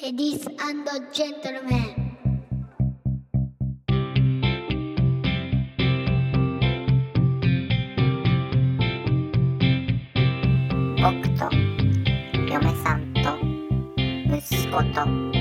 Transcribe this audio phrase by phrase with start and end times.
[0.00, 0.44] レディース
[1.12, 1.82] ジェントルメン。
[11.02, 11.50] 僕と
[12.48, 13.18] 嫁さんと
[14.36, 15.37] 息子と。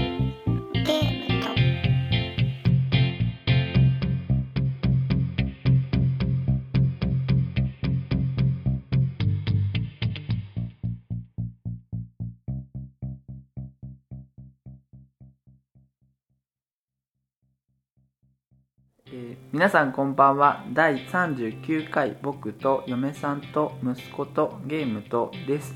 [19.67, 20.63] 皆さんこんばんは。
[20.71, 25.75] 第39回僕と嫁さんと息子とゲームとです、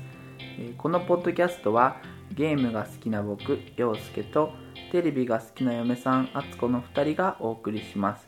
[0.78, 1.98] このポッドキャストは
[2.32, 4.54] ゲームが好きな僕陽介と
[4.92, 8.26] テレビが好きな嫁さん敦子の2人がお送りします。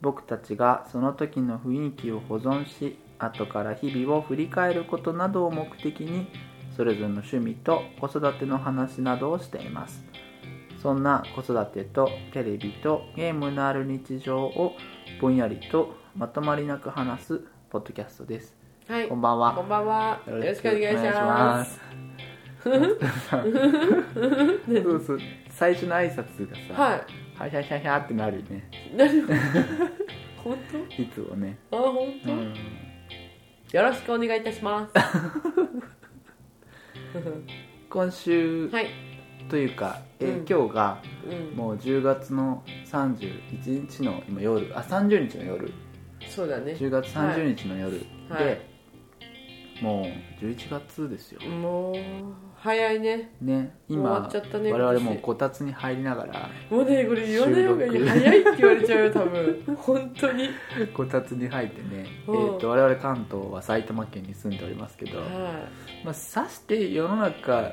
[0.00, 6.28] 僕たちがその時の雰囲気を保存し後から日々を振り返ることなどを目的に
[6.76, 10.04] それぞれの趣味と子育ての話などをしています。
[10.80, 14.76] そんな子育てとテレビとゲームのある日常を
[15.18, 18.54] ぼんやりとまとまりなく話すポッドキャストです。
[18.88, 19.54] はい、こんばんは。
[19.54, 20.20] こんばんは。
[20.26, 21.80] よろしくお願いします。
[22.62, 22.98] そう
[25.06, 26.96] そう最初の挨拶がさ、はは
[27.46, 28.68] い、はいはいはいってなるよね。
[30.44, 30.58] 本
[30.98, 31.56] いつもね。
[31.70, 31.78] 当？
[31.78, 32.54] あ、本当、うん、
[33.72, 34.94] よろしくお願いいたします。
[37.88, 38.86] 今週はい。
[39.50, 41.56] というか、えーうん今日がうん。
[41.56, 45.72] もう10月の31日の今夜あ30日の夜
[46.28, 46.72] そうだね。
[46.72, 48.70] 10月30日の夜で、はい
[49.82, 51.40] もう11月ですよ。
[51.48, 51.94] もう
[52.54, 53.30] 早いね。
[53.40, 58.08] ね、終わ今っちゃったね我々もうこたつに入りながらもうねこれ言わない方がいい。
[58.08, 59.62] 早いって言われちゃうよ多分。
[59.76, 60.50] 本当に。
[60.92, 65.24] こたつに入ってね、えうんー、と我々関東は埼玉県に住んでおりますけど、は
[66.04, 67.72] まあ、さして世の中、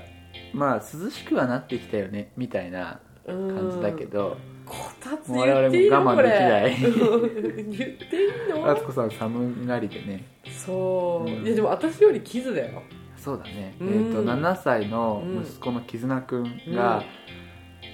[0.54, 4.06] まあ、涼しくはなってきたよねみたいな感じだけ。
[4.06, 6.24] どこたつもう我々も言っていいの我慢。
[6.24, 6.84] できない。
[6.84, 8.70] うん言っていいの？
[8.70, 10.26] 敦子さん寒がりでね。
[10.66, 11.46] そう、うん。
[11.46, 12.82] いやでも私よりキズだよ。
[13.16, 13.88] そうだね、うん。
[13.88, 17.04] えー、と7歳の息子の絆くんが、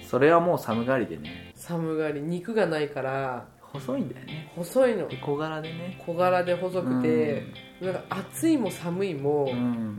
[0.08, 1.52] それはもう寒がりでね。
[1.54, 2.20] 寒がり。
[2.20, 3.46] 肉がないから。
[3.60, 4.52] 細いんだよね。
[4.54, 5.08] 細いの。
[5.08, 6.00] で小柄でね。
[6.06, 7.42] 小柄で細くて、
[7.80, 9.98] なんか暑いも寒いもうん、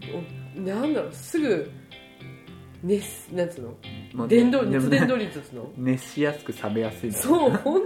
[0.58, 0.66] うん。
[0.66, 1.70] なんだろうすぐ
[2.86, 3.70] 熱なんつうの？
[4.14, 5.72] もう伝導でも熱伝導率っつうの？
[5.78, 7.82] 熱しやすく冷めやすいそう本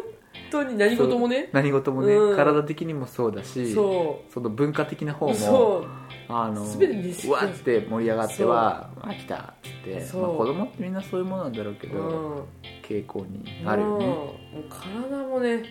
[0.51, 1.49] 当に何事もね。
[1.53, 2.35] 何事もね、うん。
[2.35, 5.87] 体的にもそうだしそその文化的な方うもそ
[6.27, 10.21] あの全て熱しうわって盛り上がっては「あ来た」っつって、そう。
[10.21, 12.43] まあ、子供ってみんなそういうものなんだろうけう、ど、うん、
[12.83, 15.63] 傾向にあるよね、もうもう体もね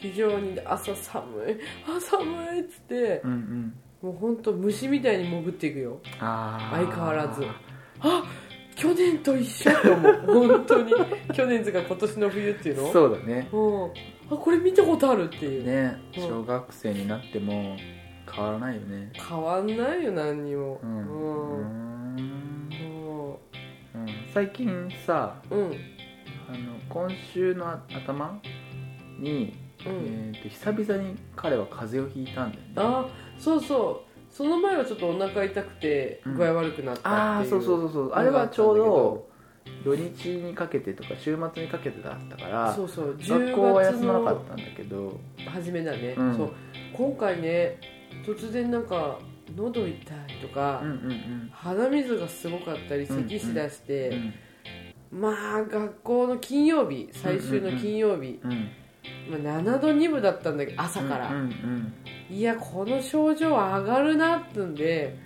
[0.00, 1.56] 非常に朝寒い
[1.86, 2.24] あ寒
[2.56, 3.74] いっつってうんうん。
[4.02, 6.00] もう本当虫みたいに潜っていくよ。
[6.18, 6.76] あー。
[6.84, 7.44] 相変わらず。
[8.00, 8.24] あ
[8.74, 10.48] 去年と一緒と思う。
[10.48, 10.92] 本当に。
[11.32, 12.92] 去年とか今年の冬っていうの？
[12.92, 13.48] そうだね。
[13.52, 13.90] うん、あ
[14.36, 16.00] これ見たことあるっていう、ね。
[16.16, 16.22] うん。
[16.22, 17.76] 小学生になっても
[18.30, 19.12] 変わらないよね。
[19.14, 20.80] 変わんないよ何にも。
[20.82, 22.16] うん、うん。
[22.16, 24.06] うーん。
[24.32, 25.76] 最近さううん。
[26.48, 28.40] あの今週の頭
[29.18, 29.54] に、
[29.86, 32.72] うん、えー、と久々に彼は風邪をひいたんだよね。
[32.76, 33.06] あ
[33.38, 36.34] そうそうその前はちょっとお腹痛くてうん。
[36.34, 38.12] 具合悪くなったっていう、ああそうそうそうそう。
[38.12, 39.28] あれはちょうど
[39.84, 43.16] 土日にかけてとか週末にかけてだったからそうそう。
[43.18, 45.20] 学校は10月休まなかのったんだけど。
[45.46, 46.36] 初めだね、うん。
[46.36, 46.50] そう。
[46.94, 47.78] 今回ね
[48.26, 49.18] 突然なんか
[49.54, 49.96] 喉痛い
[50.40, 54.08] とか、うんうん鼻水がすごかったりうん咳しだして、
[55.12, 55.20] うん。
[55.20, 61.94] まあ学校の金曜日最終の金曜日、うんうんまあ、7度2分だったんだけど朝から、うんうん
[62.30, 65.16] いやこの症状上がるなってんで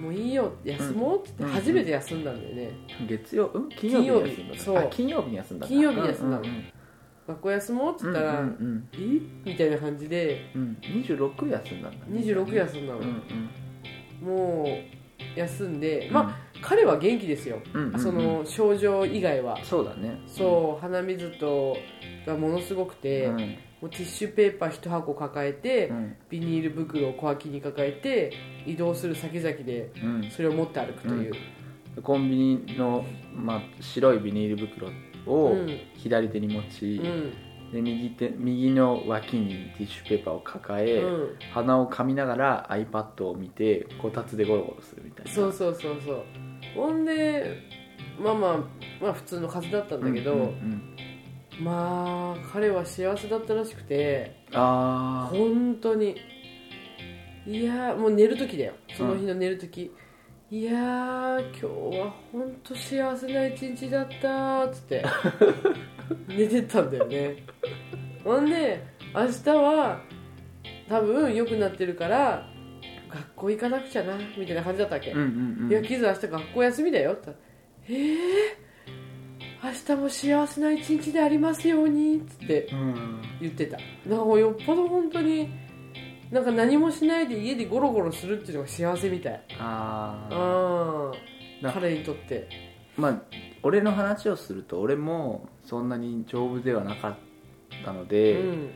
[0.00, 2.70] もういいよ休もうって言うんって初めて休んだんだよね、
[3.00, 3.46] うん月曜？
[3.52, 3.68] うん？
[3.68, 4.76] 金曜日に休んだ金曜日そう。
[4.78, 6.44] あ金曜日に休んだ金曜日に休んだの。
[7.28, 8.96] 学校休もうってうん言ったら、うんうんえ？
[9.50, 10.50] みたいな感じで。
[10.54, 10.78] うん。
[10.80, 12.20] 26休んだんだね。
[12.20, 14.26] 26休んだの、うん。
[14.26, 16.14] もう休んで、うん。
[16.14, 18.00] まあ彼は元気ですよ、うんうんうん。
[18.00, 19.58] その症状以外は。
[19.62, 20.20] そうだね。
[20.26, 21.76] そう鼻水と
[22.26, 26.16] がものすごくて、うんもうティッシュペーパー1箱抱えて、うん。
[26.30, 28.32] ビニール袋を小脇に抱えて
[28.64, 30.30] 移動する先々でうん。
[30.30, 31.34] それを持って歩くという、
[32.00, 34.88] コンビニの、まあ、白いビニール袋
[35.26, 35.80] をうん。
[35.96, 37.32] 左手に持ち、うん。
[37.72, 45.32] で右手右の脇にティッシュペーパーを抱え、うん、鼻を噛みながら iPad を見てこたつでゴロゴロするみたいな。
[45.32, 46.24] そうそうそうそう。
[46.76, 47.62] ほんで
[48.20, 48.58] まあまあ
[49.00, 50.91] まあ普通の風邪だったんだけど、うんうんうん
[51.62, 56.16] まあ彼は幸せだったらしくてああ本当に。
[57.44, 58.74] いやーもう寝る時だよ。
[58.96, 59.92] その日の寝る時、
[60.48, 65.04] いやー今日は本当幸せな一日だったーっつって。
[66.28, 67.42] 寝てたんだよね。
[68.22, 68.80] ほんで
[69.12, 70.00] 明日は
[70.88, 72.48] 多分良くなってるから
[73.08, 75.70] 学校行かなくちゃなみたいな感じだったわけ、うんうんうん。
[75.70, 77.32] いやキズ明日学校休みだよって。
[77.88, 78.71] 言っー、
[79.62, 83.22] 明日も幸せな一日でありますようにっつってうん。
[83.40, 83.78] 言ってた。
[84.06, 85.48] なんかよっぽど本当に
[86.30, 89.40] なんか何もしないで家でゴロゴロするっていうのが幸せみたい。
[89.58, 92.48] ああ彼にとって。
[92.96, 93.22] まあ
[93.62, 97.16] 俺の話をすると俺もそんなに丈夫ではなかっ
[97.84, 98.70] たのうで、ん。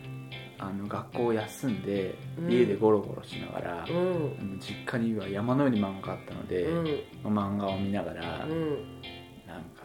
[0.59, 2.53] あの学校を休んでうん。
[2.53, 4.61] 家でゴロゴロしながら、うん。
[4.61, 6.67] 実家には山のように漫画があったので、
[7.25, 9.01] 漫画を見ながら、うん。
[9.47, 9.85] なんか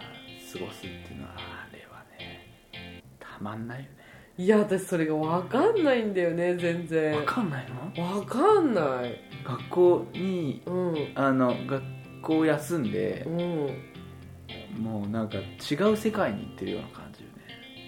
[0.54, 3.90] 過ごすっていうのはあれはねたまんないよね。
[4.38, 7.14] いや私それが分かんないんだよね全然。
[7.16, 7.66] わかんない
[7.96, 8.20] の？
[8.20, 9.22] 分かんない。
[9.46, 11.12] 学校にうん。
[11.16, 11.84] あの学
[12.22, 14.82] 校を休んでうん。
[14.82, 17.34] もうなんか違う世界に行ってるような感じよね。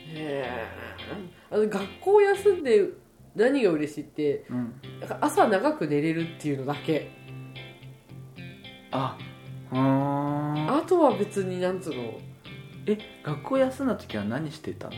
[0.09, 0.67] へえ。
[1.49, 2.89] あの学校休んで
[3.35, 4.73] 何が嬉しいってうん。
[5.21, 7.09] 朝長く寝れるっていうのだけ。
[8.91, 9.17] あ
[9.71, 10.77] うーん。
[10.77, 12.19] あとは別になんつうの
[12.85, 14.93] え学校休んだ時は何してたの？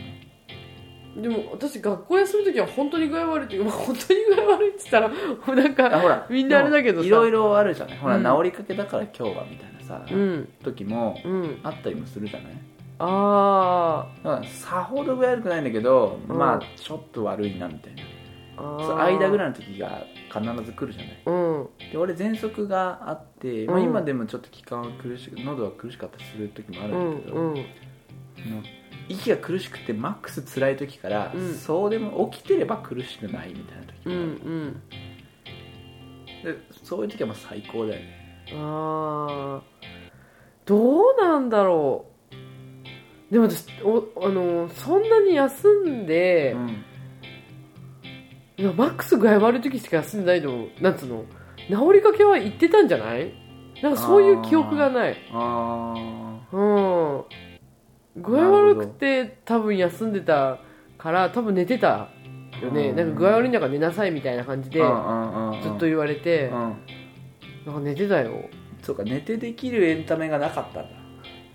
[1.22, 5.14] でも私学校休む時は本当に具合悪いっていうか、まあ、本当に具合悪いって言ったらも
[5.48, 7.06] うなんかあほらみんなあれだけどさ。
[7.06, 7.98] いろいろあるじゃない？
[7.98, 8.22] ほら、うん。
[8.24, 10.48] 治りかけだから今日はみたいなさ、うん。
[10.62, 11.60] 時もうん。
[11.62, 12.52] あったりもするじゃない？
[12.98, 16.36] あだからさほど具合悪くないんだけど、うん。
[16.36, 18.02] まあちょっと悪いなみたいな
[18.62, 21.22] 間ぐらいいの時が必ず来るじゃない。
[21.26, 21.68] うん。
[21.92, 27.50] で俺喘息があって、まあ、うん今でもちょっと気管は苦しく喉は苦しかったりする時もあるうんんだけど、んうん。
[27.52, 27.64] あの
[29.08, 31.54] 息が苦しくてマックス辛い時から、うん。
[31.54, 34.82] そうでも起きてれば苦しくないみたいな時うんうもん。
[36.42, 38.44] ある、でそういう時はもう最高だよね。
[38.54, 39.62] ああ
[40.64, 42.06] どうなんだろ
[43.30, 43.32] う。
[43.32, 46.84] でも私おあのそんなに休んで、うん
[48.58, 51.24] いやマックス具合悪い時しか休んでないのなんつうの？
[51.68, 53.32] 治りかけは行ってたんじゃない？
[53.82, 55.16] なんかそういう記憶がない。
[55.32, 55.94] あ
[56.52, 57.24] うん。
[58.22, 60.60] 具合悪くて多分休んでた
[60.96, 62.08] から多分寝てた
[62.62, 62.88] よね。
[62.90, 62.96] うん。
[62.96, 66.52] なんか具合悪いんだから寝なさいみたいな感じであずっと言われてうん。
[67.66, 68.48] なんか寝てたよ。
[68.82, 70.88] そうか寝てできるエンタメがなかったんだ。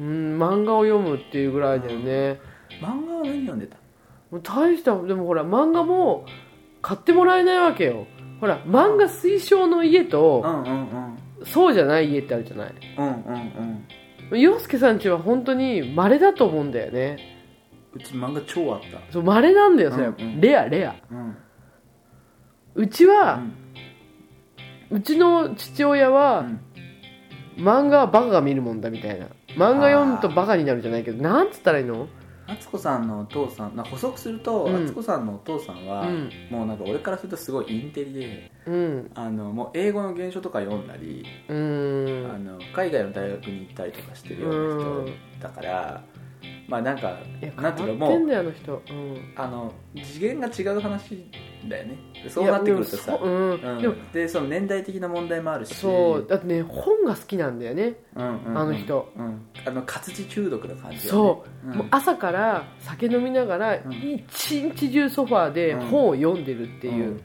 [0.02, 2.40] うん漫画を読むっていうぐらいだよね。
[2.80, 3.78] 漫画は何読んでた？
[4.30, 6.26] もう大したでもほら漫画も
[6.82, 8.08] 買ってもらえないわけよ。
[8.40, 10.90] ほら漫画推奨の家とんうん
[11.44, 12.74] うんそうじゃない家ってあるじゃない。
[12.98, 13.14] うんうん
[14.32, 17.18] うん洋介さんちは本当に稀だと思うんだよね。
[17.94, 19.12] うち漫画超あった。
[19.12, 20.40] そう稀なんだよそれ、うんうん。
[20.40, 20.96] レアレア。
[21.12, 21.38] うん。
[22.76, 23.42] うちは、
[24.90, 24.98] うん。
[24.98, 26.46] うちの父親は、
[27.58, 29.26] 漫画はバカが見るもんだみたいな。
[29.58, 32.08] 漫画読むとバカになるじゃないけどなんつったらいいの？
[32.48, 34.86] 敦子さんのお父さんな補足するとうん。
[34.86, 36.30] 敦子さんのお父さんは、うん。
[36.50, 39.12] もうなんか俺からするとすごいインテリでうん。
[39.16, 46.04] あのもう英語の原書とか読んだり、あの海外の大学に行ったりとかしてるような人だから、
[46.68, 47.18] まあなんか
[47.58, 48.22] なんていうのもう
[49.36, 49.74] あの
[50.04, 51.26] 次元が違う話
[51.70, 51.98] だよね。
[52.30, 53.12] そうなってくるとさ。
[53.12, 53.52] でもそううん。
[53.52, 53.82] うん。
[53.82, 56.28] でもでその年代的な問題もあるしそう。
[56.28, 57.96] だってね本が好きなんだよね。
[58.16, 58.58] うんうんうん。
[58.58, 61.04] あの人、うん、あの活字中毒な感じね。
[61.04, 61.76] そう、ん。
[61.76, 63.92] もう朝から酒飲みながらん。
[63.92, 67.22] 一日中ソファーで本を読んでるっていう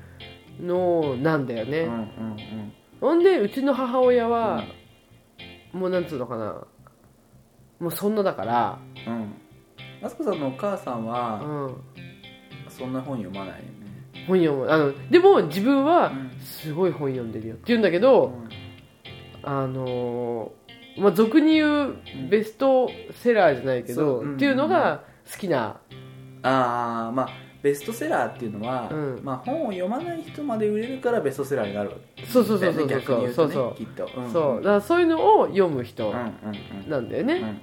[0.60, 4.64] のなんだよね、うんうんほんでうちの母親は、
[5.70, 6.66] もうなんつうのかな。
[7.78, 9.12] もうそんなだから、うん。
[9.12, 9.34] うん
[10.02, 11.76] マツコさんのお母さんうはん、
[12.68, 13.62] そんな本読まない
[14.26, 14.70] 本読む。
[14.70, 16.30] あのでも自分はうん。
[16.40, 18.32] すごい本読んでるよって言うんだけど、
[19.42, 21.96] あのーまあ、俗に言う
[22.30, 25.80] ベストセラーじゃないけど、っていうのが好きな、
[26.42, 27.28] ああまあ
[27.62, 29.20] ベストセラーっていうのは、うん。
[29.22, 32.24] まあ、本を読まない人まで売れるからベストセラーになるわけ。
[32.26, 36.18] そうそうそうそうだよね逆に言うそうそうきっと、うんそうだからそういうのを読む人うんうん
[36.84, 37.60] うんなんだよね、うん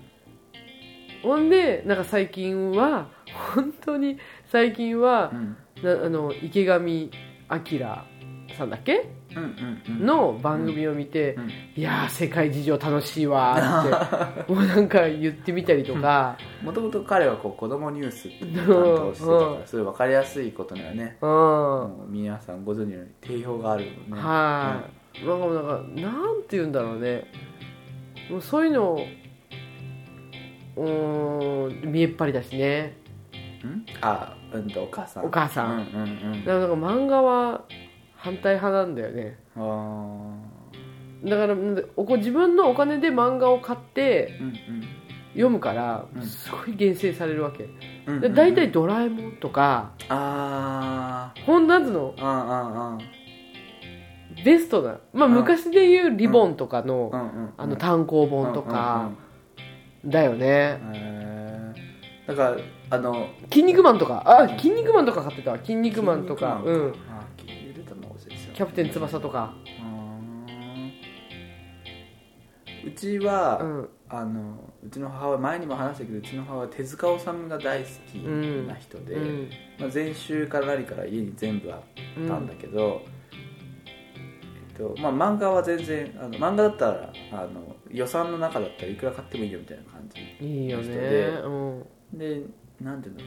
[1.23, 3.07] ほんでなんか最近は
[3.55, 4.17] 本当に
[4.51, 7.09] 最近はう、んなあの池上
[7.49, 8.05] 彰
[8.57, 9.09] さんだっけ？
[9.35, 10.05] うんうんうん。
[10.05, 11.49] の番組を見て、うん。
[11.75, 21.17] いやー世界事情楽しいわーって もうなんか言ってみたりとか、もともと彼はこう子供ニュースっていうのを担当してたからそれ分かりやすいことにはね
[22.09, 23.97] 皆さんご存知のように定評があるよね。
[24.11, 24.83] は
[25.23, 25.39] い、なん。
[25.39, 25.69] かもうなんか
[26.01, 27.25] なんて言うんだろうね。
[28.29, 28.99] もうそういうの
[30.75, 32.95] うーん見えっ張りだしね。
[33.63, 33.85] うん？
[34.01, 35.25] あうんとお母さん。
[35.25, 35.71] お母さん。
[35.71, 36.45] うんうんうん。
[36.45, 37.63] だから漫画は
[38.15, 39.37] 反対派なんだよね。
[39.55, 40.35] あ
[41.25, 41.55] だから
[41.95, 44.53] おこ自分のお金で漫画を買ってうん
[45.33, 47.67] 読むからうんすごい厳選されるわけ、
[48.07, 52.97] うんで大体「ドラえもん」とかあほんなんつうのーあ
[54.43, 55.33] ベストな、まあ、うん。
[55.35, 59.09] 昔で言うリボンとかの,、ーあの単行本とか
[60.05, 60.79] だよね。
[60.81, 61.42] うん
[62.27, 62.57] うんから
[62.89, 64.23] あの「筋肉マン」とか。
[64.25, 66.61] あ筋肉マンとか買ってた「筋肉マン」とか。
[66.63, 66.93] うん。
[67.09, 69.53] あー出たの忘れてたキャプテン翼とか。
[72.85, 73.89] うちは、うん。
[74.09, 78.15] あのうちの母親前にも話したけどうちの母親は手塚治虫が大好き
[78.67, 79.49] な人で、うん。
[79.79, 81.79] まあ、前週から何から家に全部あっ
[82.27, 83.01] たんだけど、
[84.69, 90.83] えっとまあ、漫画は全然あの漫画だったらあの予算の中だったらいくら買ってもいいよみたいな感じいいよね。
[90.83, 92.41] 人でうんで
[92.81, 93.21] なんていうの？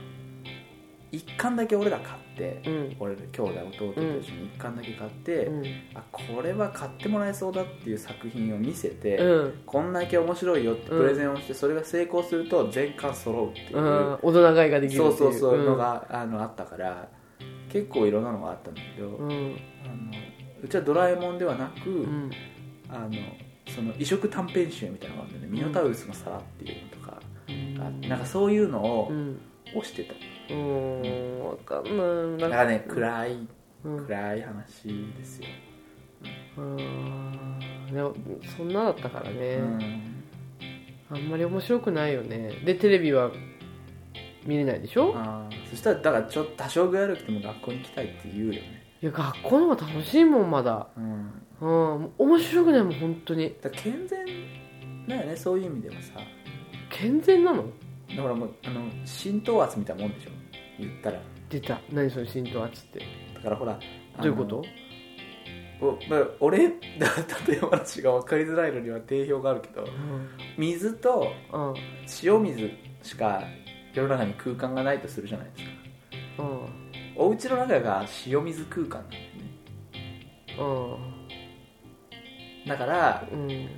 [1.13, 2.97] 一巻だけ俺ら買って、うん。
[2.99, 5.65] 俺ら兄弟弟と一緒に一巻だけ買って、うん。
[5.95, 9.63] あこれは買ってもらえそうだっていう作品を見せて、うん。
[9.65, 14.19] こんだけ面白いよってプレゼンをして、それが成功すると全巻揃うっていう、うん。
[14.21, 17.09] 大人買いができるっていそうそうそううんのが、あのあったから
[17.71, 19.57] 結構いろんなのがあったんだけど、うん。
[19.85, 19.95] あの
[20.63, 22.31] うちは「ドラえもん」ではなく、うん。
[22.89, 23.11] あの
[23.73, 27.16] その異色短編集みたいなのがあるんだよね「ミノタウルスの皿」っていうのとか
[28.09, 29.41] なんかそういうのをうん。
[29.75, 30.15] 推してた、
[30.55, 32.39] うん分かんない。
[32.39, 33.49] だなんからね暗い
[33.85, 34.07] うん。
[34.07, 35.47] 暗い話ですよ、
[36.59, 37.59] うん。
[37.93, 38.15] でも
[38.57, 40.25] そんなだったからね、うん。
[41.11, 42.53] あんまり面白くないよね。
[42.65, 43.33] でテレビは
[44.45, 45.13] 見れないでしょ？
[45.17, 48.85] あーそしたらだからちょっと多少具合悪くても学校に行きたいって言うよね。
[49.03, 50.87] いや学校の方が楽しいもんまだ。
[50.97, 51.33] うん。
[51.61, 52.11] うん。
[52.19, 53.53] 面白くないもん本当に。
[53.61, 54.25] だ健全
[55.09, 56.13] だよねそういう意味ではさ
[56.99, 57.65] 健全なの？
[58.17, 60.31] だからもうあの浸透圧みたいなもんでしょ？
[60.79, 61.21] 言ったら。
[61.51, 61.81] 出た。
[61.93, 63.01] 何その浸透圧って。
[63.35, 63.79] だからほら
[64.23, 64.65] どういうこと？
[65.81, 66.73] おまあ俺だ
[67.49, 69.87] 例え話が分かりづらいのには定評があるけど
[70.57, 71.71] 水とうん。
[71.71, 71.77] うん
[72.23, 72.71] 塩水
[73.03, 73.43] しか
[73.93, 75.71] 世の中に空間がないとするじゃないですか。
[77.17, 79.23] お家の中が塩水空間なんだよ
[82.65, 82.69] ね。
[82.69, 83.69] だからうんうん。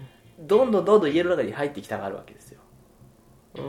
[0.41, 2.33] どんどんどんどん家の中に入ってきたがるわけ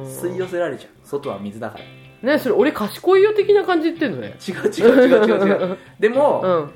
[0.05, 0.91] 吸い寄せられちゃう。
[1.03, 2.33] 外は水だから。
[2.33, 4.37] ねそれ俺賢いよ的な感じ言ってんのね。
[4.47, 5.77] 違う違う違う違う違う。
[5.99, 6.71] でも、うん。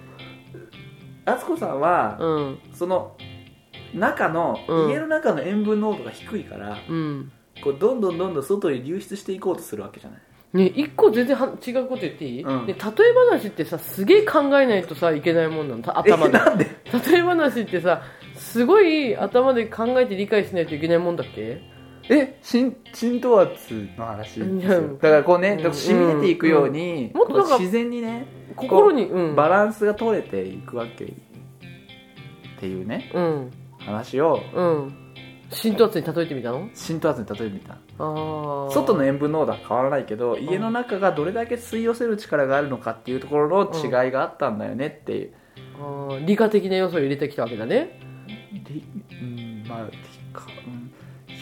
[1.25, 2.60] 敦子さんは、うん。
[2.74, 3.15] その
[3.93, 7.32] 中の、うん家の中の塩分濃度が低いからうん。
[7.63, 10.20] こうどんどんどんどん外に流出していこうとするわけじゃない。
[10.53, 12.65] ね一個全然は違うこと言っていい、うん。
[12.67, 12.82] で例え
[13.32, 15.82] 話ってさすげえ考えないとさいけないもんなの。
[15.82, 16.39] た頭で？
[17.10, 18.03] 例え話ってさ
[18.36, 21.73] すごい頭で考えて理解しないといけないもんだっけ？
[22.10, 24.39] え浸浸透圧の話？
[24.39, 25.57] ですよだからこうね、うん。
[25.57, 27.17] だから染み出ていくように、うん。
[27.17, 29.36] もっとなんかこう自然にね心にうん。
[29.36, 31.10] バランスが取れていくわけっ
[32.60, 33.51] ていうねうん。
[33.79, 34.98] 話をうん。
[35.50, 36.69] 浸透圧に例えてみたの？
[36.74, 37.74] 浸透圧に例えてみた。
[37.74, 45.33] ああ外の塩分濃度は変わらないけど家の中がどれだけ吸い寄せる力があるのかっていうところの違いがあったんだよねっていう、
[45.79, 46.25] あー。
[46.25, 48.00] 理科的な要素を入れてきたわけだね。
[48.51, 49.88] りうんまあ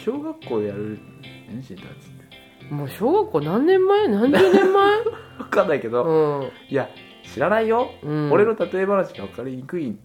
[0.04, 1.04] 小学校でやるって。
[2.70, 4.08] もう小学校何年前？
[4.08, 5.00] 何十年前？
[5.38, 6.50] 分かんないけど、うん。
[6.68, 6.88] いや
[7.22, 8.32] 知らないよ、うん。
[8.32, 9.96] 俺の例え話が分かりにくい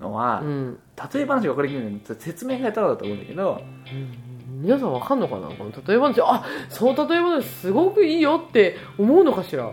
[0.00, 0.78] のは、うん。
[1.14, 4.62] 例え話が分かりにくいのは説明が下手だと思うんだけどうん。
[4.62, 5.48] 皆さんわかんのかな？
[5.48, 6.20] この例え話。
[6.22, 9.70] あその例え話すごくいいよって思うのかしら？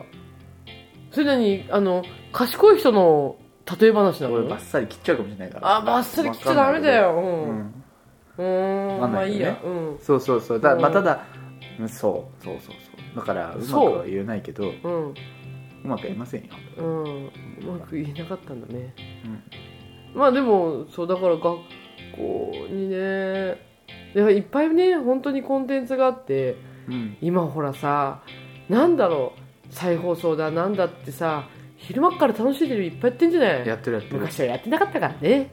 [1.12, 3.36] それなにあの賢い人の
[3.80, 4.36] 例え話なの？
[4.36, 5.76] 俺バッサリ切っちゃうかもしれないから。
[5.78, 7.14] あバッサリ切っちゃダメだよ。
[7.14, 7.24] ううん。
[7.24, 7.54] んうーん。
[7.54, 7.79] わかんないけど
[8.40, 8.98] ね。
[9.00, 9.60] まあいいや。
[9.64, 9.98] うん。
[10.00, 10.60] そうそうそう。
[10.60, 10.94] だ,、まあ、うん。
[10.94, 11.26] ただ
[11.80, 12.76] うんそうそうそう。
[12.76, 13.60] そうだからう。
[13.60, 15.14] まくは言えないけどううん
[15.84, 17.26] まく言えませんよ、うん。
[17.28, 17.32] う
[17.80, 18.94] まく言えなかったんだね。
[19.26, 20.20] うん。
[20.20, 21.60] まあでもそうだから学校
[22.70, 23.58] にね
[24.16, 26.56] いっぱいね本当にコンテンツがあって
[26.88, 28.22] うん、今ほらさ
[28.68, 33.68] なんだろう再放送だなんだってさ昼間っから楽しいテレビいっぱいやってんじゃない？
[33.68, 34.20] やってるやってる。
[34.20, 35.52] 昔はやってなかったからね。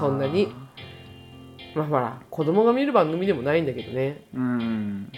[0.00, 0.52] そんなに
[1.76, 4.24] まあほら子供が見る番組でもないんだけどね。
[4.34, 5.10] うん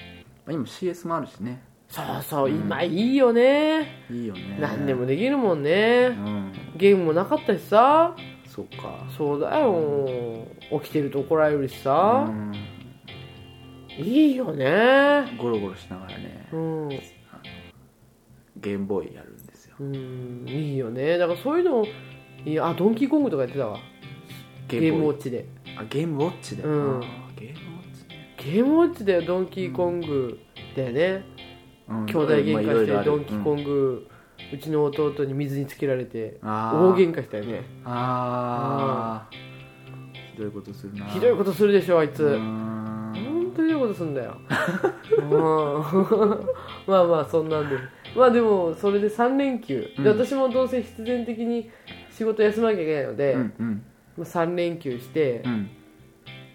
[0.45, 1.63] まあ今 CS もあるしね。
[1.89, 2.61] そうそううん。
[2.63, 4.59] 今いいよね、いいよね。
[4.61, 6.53] 何でもできるもんうねん。
[6.77, 8.15] ゲームもなかったしさ。
[8.45, 9.07] そっか。
[9.17, 10.45] そうだよ。
[10.83, 12.27] 起きてると怒られるしさ。
[12.29, 12.53] う、ん。
[13.97, 15.37] いいよね。
[15.39, 16.49] ゴロゴロしながらね。
[16.53, 16.89] うん、
[18.57, 19.77] ゲームボーイやるんですよ。
[19.79, 21.19] うん、いいよね。
[21.19, 21.87] だからそういうの
[22.45, 23.79] いいあドンキーコングとかやってたわ。
[24.69, 25.17] ゲゲームウボーイ。
[25.17, 25.47] ォッチで
[25.79, 26.97] あゲームウォッチで、うん。
[26.99, 28.35] あーゲームウォッチね。
[28.37, 30.39] ゲームウォッチだよドンキーコング
[30.77, 31.25] だよね、
[31.89, 32.07] うん。
[32.07, 33.05] 兄弟喧まあい嘩してろいろある。
[33.11, 34.09] ドンキーコング、
[34.53, 37.63] うちの弟に水につけられてあ大ー喧嘩したよね。
[37.85, 40.43] あー。
[40.43, 41.07] どいことするな。
[41.07, 44.37] ひどいことするでしょあいつ、うー本ん当にひどいことすんだよ。
[45.19, 45.31] うん。
[46.87, 47.77] まあまあそんなんで。
[48.17, 50.05] まあでもそれで3連休、うん。
[50.05, 51.69] で私もどうせ必然的に
[52.11, 53.83] 仕事休まなきゃいけないので、うんうん
[54.19, 55.71] まあ、3連休して、うん。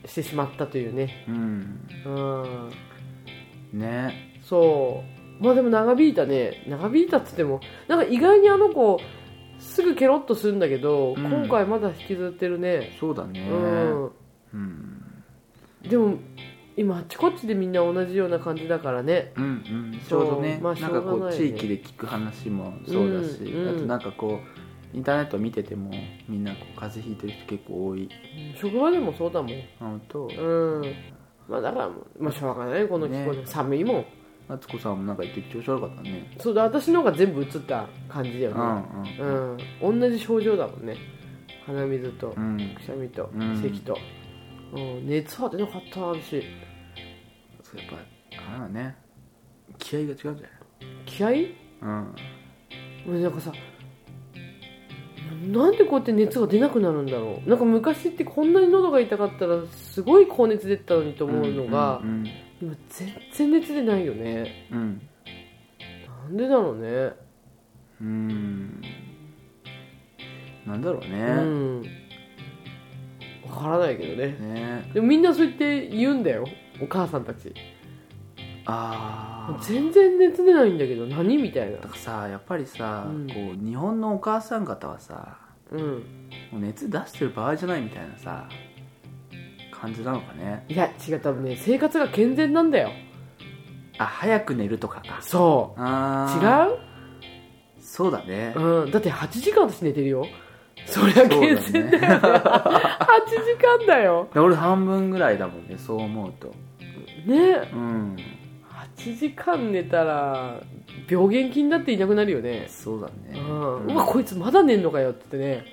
[0.05, 1.25] してしまったというね。
[1.27, 1.87] うん。
[2.05, 3.79] うん。
[3.79, 4.39] ね。
[4.41, 5.03] そ
[5.39, 5.43] う。
[5.43, 6.63] まあでも長引いたね。
[6.67, 8.99] 長引いたっつってもなんか意外にあの子
[9.59, 11.23] すぐケロッとするんだけど、うん。
[11.23, 12.95] 今回まだ引きずってるね。
[12.99, 13.39] そうだね。
[13.41, 14.05] うん。
[14.05, 15.03] うん。
[15.83, 16.17] でも
[16.75, 19.31] 今あっちこっちでみんな同じような感じだからね。
[19.37, 20.01] うんうん。
[20.07, 23.75] ちょうどね,、まあなんかこう地域で聞く話もそうだし、うんうん。
[23.77, 24.62] あとなんかこう
[24.93, 25.91] インターネット見てても
[26.29, 28.09] みんなこう風邪ひいてる人結構多い。
[28.55, 29.51] 職場でもそうだもん。
[29.79, 30.27] 本当？
[30.27, 30.93] うん。
[31.49, 33.45] まあだからまあしょうがないこの気候で、ね。
[33.45, 34.05] 寒いもん。
[34.49, 36.35] 敦子さんもなんか言って調子悪かったね。
[36.39, 38.53] そうだ私の方が全部映った感じだよう
[39.19, 40.97] ねんうん、同じ症状だもんね。
[41.65, 42.61] 鼻水とうん。
[42.61, 43.61] うんくしゃみとうん。
[43.61, 43.97] 咳と、
[44.73, 46.43] うん、熱は出なかったな私
[47.63, 47.95] そうやっぱ
[48.51, 48.95] あれだね。
[49.79, 50.41] 気合が違うんじゃない？
[51.05, 51.29] 気合？
[51.29, 52.15] うん。
[53.05, 53.51] もうなんかさ
[55.51, 57.49] なんでこうやって熱が出なくなるんだろう。
[57.49, 62.25] なんか昔ってこんなに喉が痛かったらすごい高熱出てたのにと思うのが、うん
[62.61, 64.67] 今全然熱出ないよね。
[64.71, 64.79] うん。
[64.79, 65.01] うん
[66.23, 67.11] なんでだろうね。
[68.01, 68.81] うん
[70.65, 71.83] なんだろうね、うん。
[73.49, 74.37] わからないけどね。
[74.39, 74.91] ね。
[74.93, 76.45] でもみんなそう言って言うんだよ。
[76.81, 77.53] お母さんたち
[78.65, 81.77] ああ全然熱出ないんだけど何みたいな。
[81.77, 83.27] だからさやっぱりさ、うん。
[83.27, 85.37] こう日本のお母さん方はさ
[85.71, 85.79] うん。
[86.51, 88.47] もう熱出してる場合じゃないみたいなさ
[89.71, 90.65] 感じなのかね。
[90.69, 92.91] いや違う多分ね生活が健全なんだよ。
[93.97, 95.19] あ早く寝るとかか。
[95.21, 95.81] そう。
[95.81, 96.69] あー。
[96.69, 96.77] 違う？
[97.79, 98.53] そうだね。
[98.55, 100.25] うん、だって8時間私寝てるよ。
[100.85, 102.07] そりゃ健全だよね。
[102.17, 102.31] 8時
[103.61, 104.29] 間だよ。
[104.33, 106.53] で俺半分ぐらいだもんねそう思うと。
[107.25, 107.69] ね。
[107.73, 108.15] うん
[108.97, 110.61] 8時間寝たら
[111.09, 112.65] 病原菌だっていなくなるよね。
[112.69, 113.39] そうだね。
[113.39, 115.65] うん、うわこいつまだ寝んのかよって言ってね。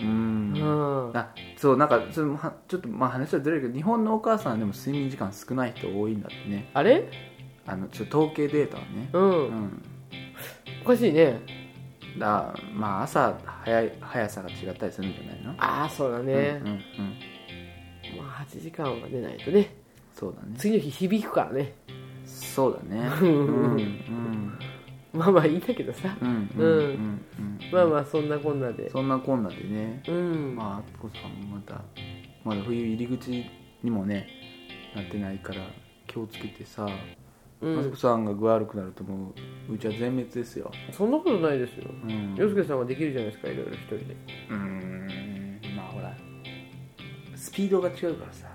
[0.00, 0.54] うん。
[0.56, 1.16] うん。
[1.16, 6.70] あそうなんかそれもはちょっとまあ話はずれるけど日本のお母さんでも睡眠時間少ない人多いんだってね。
[6.74, 7.08] あれ？
[7.66, 9.10] あのちょっと統計データはね。
[9.12, 9.82] うん、うん。
[10.82, 11.40] おかしいね。
[12.18, 15.54] だまあ朝早い速さが違ったりするんじゃないの？
[15.58, 16.60] ああそうだね。
[16.62, 16.82] うん、うんうん。
[18.18, 19.74] まあ8時間は寝ないとね。
[20.14, 20.54] そうだね。
[20.58, 21.74] 次の日響くからね
[22.38, 23.08] そうだね。
[23.20, 23.76] ううん。
[23.76, 24.58] んうん。
[25.12, 26.16] まあまあいいんだけどさ。
[26.20, 26.50] うん。
[26.56, 26.66] うん。
[26.66, 26.86] うん。
[26.88, 27.60] うん。
[27.72, 28.90] まあまあそんなこんなで。
[28.90, 30.02] そんなこんなでね。
[30.06, 31.82] うん、まああつこさんもまた
[32.44, 33.44] まだ冬入り口
[33.82, 34.28] にもね
[34.94, 35.60] なってないから
[36.06, 36.88] 気をつけてさ。
[37.60, 37.80] うん。
[37.80, 39.32] あつこ、さんが具悪くなるとも
[39.68, 40.70] ううちは全滅ですよ。
[40.92, 41.90] そんなことないですよ。
[41.90, 42.34] うん。
[42.36, 44.04] 洋介さんはできるじゃないですかいろいろ一人で。
[44.50, 45.60] うーん。
[45.76, 46.16] まあほら
[47.34, 48.48] スピードが違うからさ。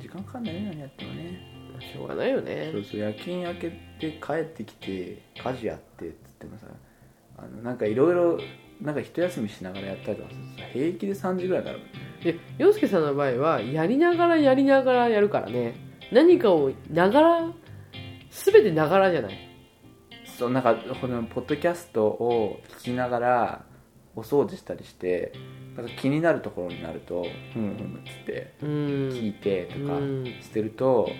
[0.00, 1.40] 時間かかんないね何やってもね。
[1.52, 2.70] まあしょうがないよね。
[2.72, 6.66] そうそう夜勤明けて帰ってきて家事やってっつってもさ
[7.36, 8.38] あのなんかいろいろ
[8.80, 10.36] なんか一休みしながらやったりとかさ
[10.72, 11.80] 平気で3時ぐらいになる
[12.22, 15.74] で洋介さんの場合はやりながらやりながらやるからね。
[16.10, 17.52] 何かをながら
[18.30, 19.38] 全てながらじゃない。
[20.24, 23.64] そうなんかこのポッドキャストを聞きながら
[24.14, 25.32] お掃除したりして
[25.76, 28.68] なんか気になるところになると「ふむふむ」っつってうん。
[29.10, 30.24] 聞いてとかうん。
[30.24, 31.10] してると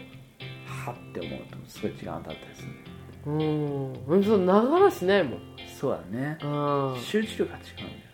[0.88, 2.68] はって思うとすごい時間経ったりする
[3.26, 3.92] うん。
[4.06, 5.40] うんそうながらしないもん。
[5.78, 6.38] そうだね。
[7.00, 7.60] 集中力が違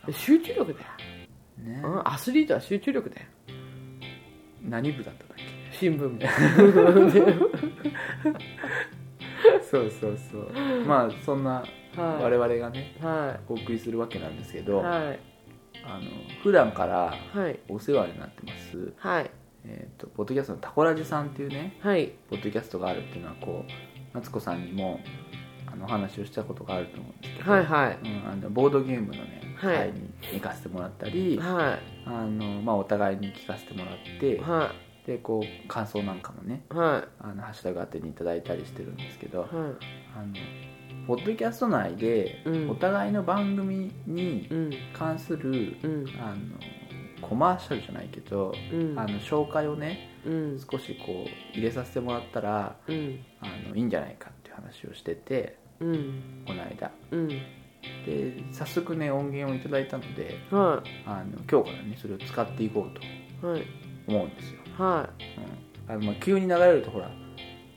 [0.06, 0.86] うんだ集中力だよ、
[1.66, 1.82] よね。
[1.84, 3.26] うんアスリートは集中力だよ。
[4.62, 5.44] 何部だったんだっけ？
[5.78, 6.36] 新聞みたいな
[9.70, 10.50] そうそうそう。
[10.86, 11.64] まあそんな
[11.96, 12.22] はい。
[12.22, 15.18] 我々がねはお送りするわけなんですけいど、はい。
[15.84, 16.10] あの
[16.42, 17.58] 普段からはい。
[17.68, 19.30] お世話になってます、はい
[19.66, 22.12] えー、とポッドキャストのタコラジさんっていうねはい。
[22.28, 23.70] ポッドキャストがあるっていうのはこう
[24.12, 25.00] 夏子さんにも
[25.66, 27.98] あのお話をしたことがあると思うんですけど、はいはい。
[28.02, 29.76] うん、あのボードゲームのねはい。
[29.76, 34.38] 会に行かせてもらったり、はあのまあ、お互いに聞かせてもらってい。
[34.38, 34.72] は
[35.06, 36.74] でこう感想なんかもねい。
[36.74, 39.40] はあのハッシュタグ当てにいただいたりしてるんですけど、い。
[39.42, 39.46] は
[40.16, 40.34] あの
[41.06, 42.70] ポッドキャスト内でうん。
[42.70, 44.48] お互いの番組に
[44.92, 46.06] 関する、うん。
[46.20, 46.58] あの
[47.24, 48.98] コマーシャルじゃないけど、うん。
[48.98, 50.60] あの紹介をねうん。
[50.60, 53.24] 少しこう入れさせてもらったらうん。
[53.40, 56.44] あのいいんじゃないかっていう話をしててうん。
[56.46, 56.90] この間。
[57.10, 57.28] うん。
[57.28, 63.02] で早速ね音源をいただいたのではあの今日からねそれを使っていこうと
[64.08, 65.10] 思うんですよ、は
[65.88, 65.94] うん。
[65.94, 67.10] あのまあ、急に流れるとほら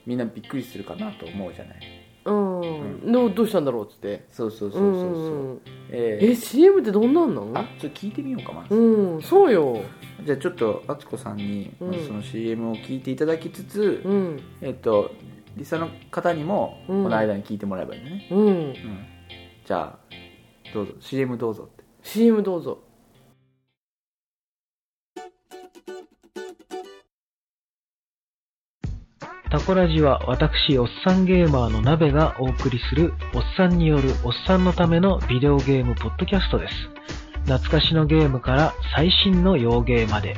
[0.06, 1.97] みんなびっくりするかなと思うじゃないい
[2.28, 2.60] うん。
[2.60, 3.12] うん。
[3.12, 4.26] どうどうしたんだろうっつって。
[4.30, 5.60] そうそうそうそうそう、んん。
[5.90, 6.30] えー。
[6.30, 9.82] え CM ってどんなんなのあちょっと聞いてみようかまず、うんそうよ。
[10.24, 11.88] じゃあちょっとあつこさんに、うん。
[11.88, 14.42] まずその CM を聞いていただきつつ、うん。
[14.60, 15.10] えっと
[15.56, 17.02] リサの方にもこうん。
[17.04, 18.46] の間に聞いてもらえばいいのね、うん。
[18.46, 18.74] うん。
[19.64, 19.98] じゃあ
[20.74, 20.92] どうぞ。
[21.00, 21.84] CM どうぞって。
[22.02, 22.78] CM どうぞ
[29.50, 36.74] タコラジは私、おっさんゲーマーの鍋がお送りする、おっさんによるおっさんのためのビデオゲームポッドキャストです。
[37.46, 40.36] 懐かしのゲームから最新の洋ゲーまで、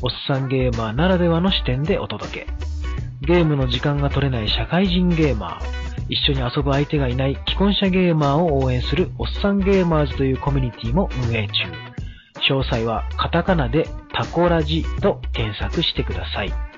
[0.00, 2.46] おっさんゲーマーならではの視点でお届け。
[3.22, 11.64] ゲームの時間が取れない社会人ゲーマー、一緒に遊ぶ相手がいない既婚者ゲーマーを応援するおっさんゲーマーズというコミュニティも運営中。
[12.48, 16.71] 詳細はカタカナでタコラジと検索してください。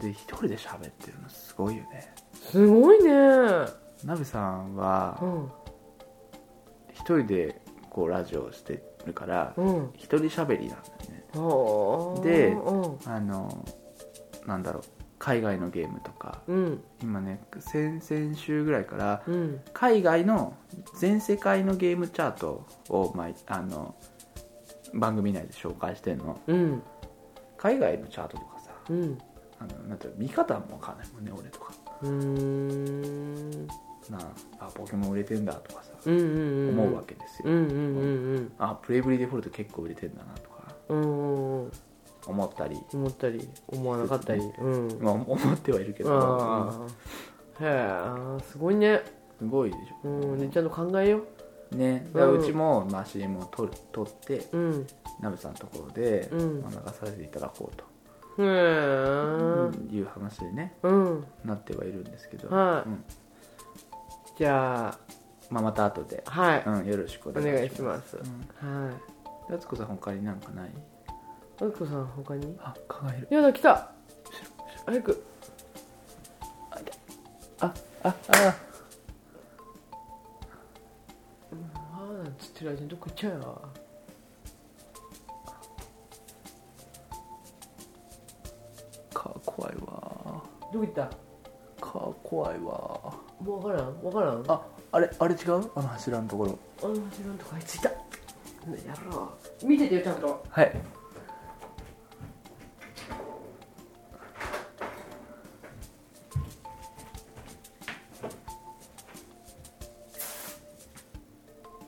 [0.00, 2.12] で一人で喋ってるのすごいよね。
[2.34, 3.12] すごいね。
[4.04, 5.50] なべさんはうん。
[6.92, 9.90] 一人でこうラジオをしてるからうん。
[9.94, 11.24] 一人喋りなんだよね。
[11.34, 13.10] はあでうん。
[13.10, 13.64] あの
[14.46, 14.82] なんだろう
[15.18, 16.84] 海外のゲームとかうん。
[17.02, 19.60] 今ね先々週ぐらいからうん。
[19.72, 20.54] 海外の
[20.98, 23.94] 全世界のゲームチャートを毎あの
[24.94, 26.38] 番組内で紹介してんの。
[26.46, 26.82] うん。
[27.56, 29.18] 海外のチャートとかさうん
[29.58, 31.72] あのなんて見方もわかんないもんね俺とか。
[32.02, 33.66] うーん。
[33.66, 34.18] な
[34.60, 36.80] ああポケモン売れてんだとかさうんうんうん。
[36.80, 41.72] 思うわけですよ、うんうんうんあプレイブリデフォルト結構売れてんだなとかうんうんうん。
[42.26, 44.42] 思ったり、思ったり思わなかったり。
[44.42, 44.98] うん。
[45.00, 46.20] まあ、思ってはいるけど、うん。
[46.20, 46.86] あ
[47.60, 49.00] あへえすごいね。
[49.38, 52.06] すごいでしうんでちゃんと考えよょね。
[52.12, 54.86] だからうんうちも、まあ、CM を撮る撮ってううん。
[55.20, 56.60] ナベさんのところで、うん。
[56.62, 57.84] まあ、流させていただこうと、
[58.38, 61.24] へえいう話でねうん。
[61.44, 62.88] なってはいるんですけど、はい。
[62.88, 63.04] うん。
[64.36, 64.98] じゃ
[65.50, 66.62] まあ、また後で、あはい。
[66.66, 68.10] うん、よろしくおお願いします。
[68.10, 68.20] すう
[68.66, 68.84] ん。
[68.86, 68.90] は
[69.48, 69.52] い。
[69.52, 70.70] やつこさん他になんかない？
[71.60, 72.56] あきこさん他に？
[72.60, 73.28] あ蚊がいる。
[73.30, 73.92] やだ来た。
[74.84, 75.24] 早く。
[76.70, 76.78] あ
[77.60, 77.72] あ
[78.02, 78.14] ああ。
[81.98, 83.62] あなんつってる間にどっか行っちゃうよ
[90.76, 91.10] どこ行った？
[91.80, 93.14] 蚊怖いわ。
[93.40, 94.00] もう分からん？
[94.02, 94.44] 分からん？
[94.46, 94.60] あ
[94.92, 95.70] あれあれ違う？
[95.74, 96.58] あの柱のところ。
[96.82, 97.00] あの後ろ
[97.32, 97.88] のとこあいついた。
[97.88, 97.96] や
[99.10, 99.66] ろう。
[99.66, 100.44] 見ててよちゃんと。
[100.50, 100.76] はい。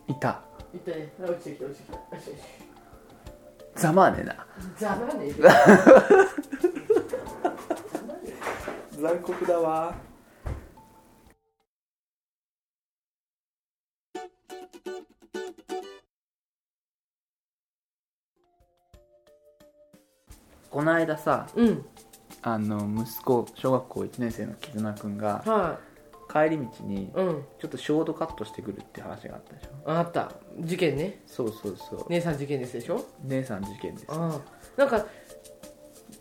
[0.08, 0.40] いた。
[0.72, 1.12] いったね。
[1.20, 2.36] 落ちてきた落ちてき
[3.74, 3.80] た。
[3.80, 4.46] ざまあねえな。
[4.78, 5.30] ざまね
[9.00, 9.94] 残酷だわ。
[20.68, 21.86] この間さうん。
[22.42, 25.78] あの息子小学校1年生の絆くんがは
[26.28, 27.44] 帰り道にいうん。
[27.60, 29.92] ちょっとショートカットしてくるって話があったでしょ？
[29.92, 30.32] あった。
[30.58, 31.22] 事件ね。
[31.24, 32.06] そうそうそう。
[32.08, 33.00] 姉さん事件ですでしょ？
[33.22, 34.06] 姉さん事件です。
[34.08, 34.40] ああ。
[34.76, 35.06] なんか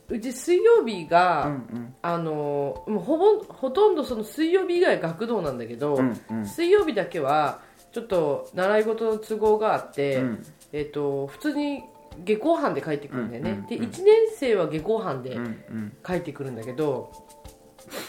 [0.10, 1.96] うち水曜日が、うんうん。
[2.02, 6.46] あのもうほぼほとんどその水曜日以外学童なんだけど、うんうん。
[6.46, 10.46] 水曜日だけはちょっと習い事の都合があって、うん。
[10.72, 11.84] えっと普通に
[12.24, 15.98] 下校班で帰ってくるんだよね、うんうんうんで1年生は下校班でうんうん。
[16.06, 17.12] 帰ってくるんだけど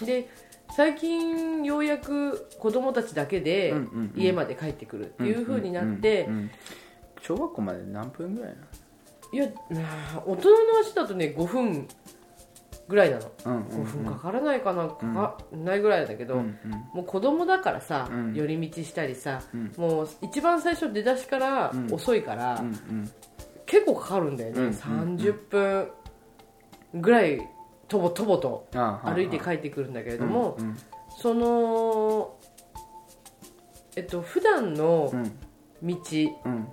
[0.04, 0.28] で
[0.76, 3.84] 最近ようやく子供たちだけでうんうん
[4.14, 4.22] うん。
[4.22, 6.50] 家まで帰ってくるっていう風になって、うんうんうん
[7.20, 8.56] 小学校まで何分ぐらい
[9.32, 9.46] いや
[10.24, 11.88] 大人の足だとね5分
[12.88, 13.30] ぐらいなの。
[13.44, 16.70] なの、うん5分かからないかな、かかないぐらいだけど、うんうん。
[16.94, 18.34] もう子供だからさ、うん。
[18.34, 19.72] 寄り道したりさ、うん。
[19.76, 21.92] もう一番最初出だしからうん。
[21.92, 23.10] 遅いから、うんうん。
[23.66, 25.88] 結構かかるんだよね、うんうん30分
[26.94, 27.46] ぐらい
[27.86, 30.74] とぼとぼと歩いて帰ってくるんだけれども、うん。
[31.18, 32.34] その
[33.96, 35.24] えっと普段のうん。
[35.82, 35.96] 道
[36.46, 36.68] うん。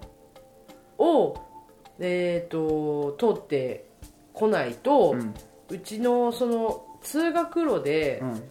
[0.97, 1.35] を、
[1.99, 3.85] えっと通って
[4.33, 5.33] こないと、うん。
[5.69, 8.43] うちのその通学路でうん。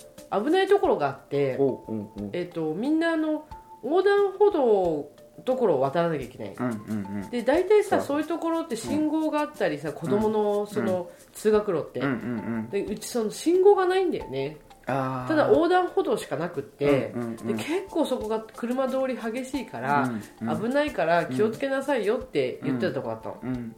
[0.45, 3.47] 危ないところがあって、おうおうおうえっとみんなあの
[3.85, 5.11] 横断歩道
[5.45, 6.55] ところを渡らなきゃいけない。
[6.59, 7.31] うんうんうん。
[7.31, 8.21] で大体さそう。
[8.21, 12.17] いうところって信号があったりさ、子供のその通学路って、うんうんう
[12.63, 12.71] ん。
[12.71, 17.37] でうちその信号がないんだよねただ横断歩道しかなくって、うんうんうん。
[17.37, 20.63] で結構そこが車通り激しいから、うんうん。
[20.63, 23.77] 危ないから気をつけなさいよって言ってたとこだったの、うん。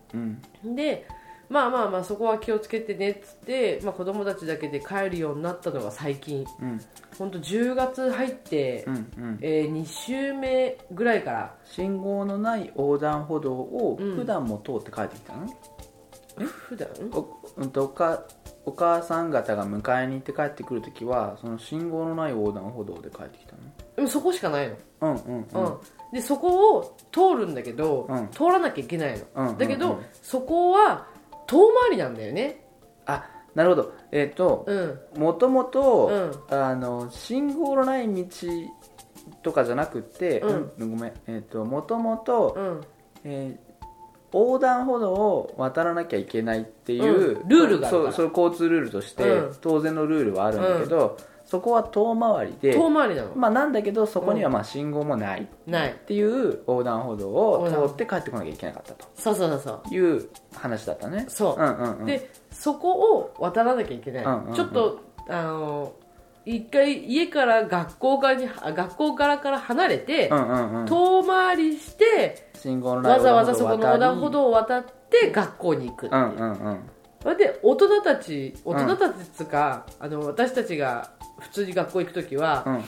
[0.64, 1.06] うんで
[1.48, 6.44] まあまあまあそこは気をつけてねっつって、まあ、子供たちだけで帰るようになったのが最近。
[6.60, 6.80] うん。
[7.16, 9.38] 本当10月入って、うんうん。
[9.40, 11.54] えー2週目ぐらいから。
[11.64, 14.16] 信号のない横断歩道をうん。
[14.16, 15.46] 普段も通って帰ってきたの、
[16.46, 16.88] 普段？
[17.12, 18.24] おうんとおか
[18.66, 23.54] お母さん方が迎えに行って帰ってくるときはその信号のない横断歩道で帰ってきた
[23.94, 25.64] でもそこしかないの、のうんうんううん。
[25.66, 25.78] ん
[26.12, 28.28] でそこを通るんだけど、うん。
[28.28, 29.58] 通らなきゃいけないの、うんうんうん。
[29.58, 31.06] だけどそこは
[31.46, 32.64] 遠回りなんだよね。
[33.06, 33.24] あ
[33.54, 33.94] なるほど。
[34.12, 35.20] えっ、とうん。
[35.20, 38.26] もともとうあの信号のない道
[39.42, 40.72] とかじゃなくて、うん。
[40.78, 41.12] うんごめん。
[41.26, 42.80] えっ、ともともとうん。
[43.24, 43.65] えー
[44.38, 48.12] 横断歩道を渡らなきゃいけないっていう、うんルールがあるから。
[48.12, 49.56] そう交通ルールとして、うん。
[49.60, 55.42] 当然のルールはあるんだけど、そこは遠回りで遠回りなの、まあ、なんだけどそこにはまあ信号もない。
[55.42, 55.94] っない。
[56.06, 59.06] ていう横断歩道を通って帰ってこなきゃいけなかったと。
[59.14, 59.94] そうそうそうそう。
[59.94, 61.24] いう話だったね。
[61.28, 62.06] そう、うんうんうん。
[62.06, 64.54] でそこを渡らなきゃいけない、うんうんうん。
[64.54, 65.92] ちょっとあの
[66.44, 70.86] 一回家から学校側にあ学校側から離れて、うんうんうん。
[70.86, 76.06] 遠回りして信号のないわざわ横ざそこの横断歩道を渡って学校に行く。
[76.06, 76.78] っていううんうんうん。
[77.22, 82.84] それで大人たち大人たちっつうか、あの私たちが普通に学校行く時は、うん。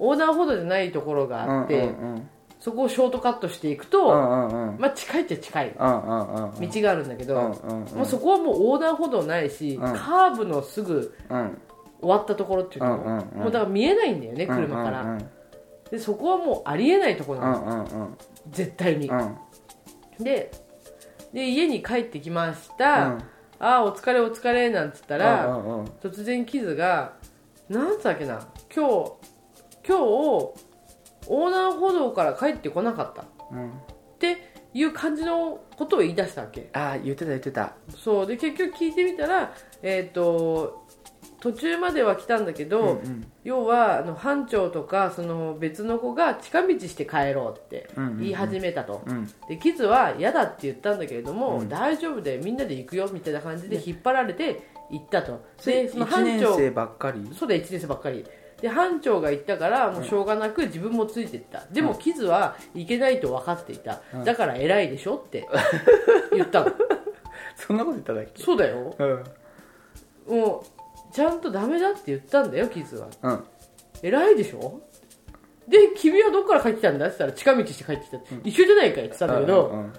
[0.00, 4.80] 横断歩道じゃないところがあって、うんうんそこをショートカットしていくうと、んうんうん。
[4.80, 5.76] まあ近いっちゃ近い。
[5.78, 6.70] うんうんうんうん。
[6.70, 7.96] 道があるんだけど、うんうんうん。
[7.98, 9.80] もうそこはもう横断歩道ないし、ん。
[9.80, 11.58] カーブのすぐうん。
[12.00, 13.38] 終わったところっていうの、うんうんうん。
[13.42, 15.28] もうだから見えないんだよね車から、うんうん
[15.90, 18.18] でそこはもうありえないところうなの、んうんうん
[18.50, 19.36] 絶対に、うん。
[20.20, 20.50] で
[21.32, 23.18] で家に帰ってきました、うん。
[23.58, 25.84] ああお疲れお疲れなんつったら、うんうんうん。
[26.00, 27.14] 突然キズが
[27.68, 28.40] なんつったっけな
[28.74, 29.12] 今日
[29.86, 30.02] 今日
[31.28, 33.22] 横断歩道から帰ってこなかった。
[33.22, 33.72] っうん。
[34.18, 34.36] て
[34.74, 36.70] いう感じのことを言い出したわけ。
[36.72, 37.74] ああ言ってた言ってた。
[37.96, 38.26] そう。
[38.26, 40.86] で結局聞いてみたらえっ、と
[41.40, 43.32] 途中までは来たんだけど、うんうん。
[43.44, 49.30] 要はあの班長とかその別の子が近道して帰ろうってうんうんうん言い始めたと、うん。
[49.48, 51.68] でキズは嫌だって言ったんだけれども、うん。
[51.68, 55.44] 大丈夫でみんなで行くよみたいな感じで引っ張られて行ったと。
[55.64, 57.30] ででその1班長年生ばっかり？
[57.34, 58.24] そうだ1年生ばっかり。
[58.60, 61.64] で班長が行ったからもうしょうがなく自分もついてった。
[61.70, 64.24] でもキズは行けないと分かっていた、うん。
[64.24, 65.46] だから偉いでしょって
[66.34, 66.72] 言ったの。
[67.54, 68.42] そんなこと言っただっけ？
[68.42, 68.96] そうだよ。
[68.98, 70.36] うん。
[70.40, 70.77] もう
[71.12, 73.08] ちゃんとダメだって言ったんだよキズは。
[73.22, 73.44] うん。
[74.02, 74.80] 偉いでしょ？
[75.66, 79.92] で君はどっから帰ってきたんだって言ったら近道して帰ってきた、一緒じゃないかいって言ってたんだけど、うん。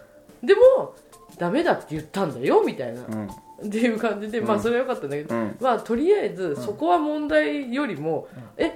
[0.48, 0.96] でも
[1.38, 3.28] ダメだって言ったんだよみたいな、うん。
[3.28, 5.58] っていう感じで、まあそれはよかったんだけど、うん。
[5.60, 8.72] まあとりあえずそこは問題よりも、え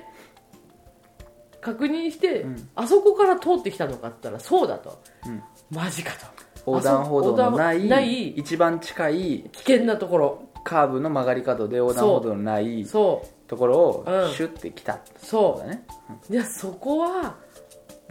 [1.62, 2.69] 確認して、うん。
[2.76, 5.41] あそこから通ってきたのかって言ったらそうだと、うん。
[5.72, 6.28] マジかと。
[6.65, 14.32] 横断歩道のなあそう横断ないい一番近い危険なところカーブの曲がり角で横断歩道のないそところをうん。
[14.32, 15.86] シュッて来たうそだね。
[16.30, 16.34] う。
[16.34, 17.36] いやそこは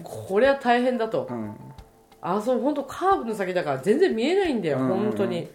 [0.03, 1.55] これは大変だと、うん。
[2.21, 4.99] あそう本当カーブの先だから全然見えないんだよ、うんうんうん。
[5.05, 5.49] 本当に。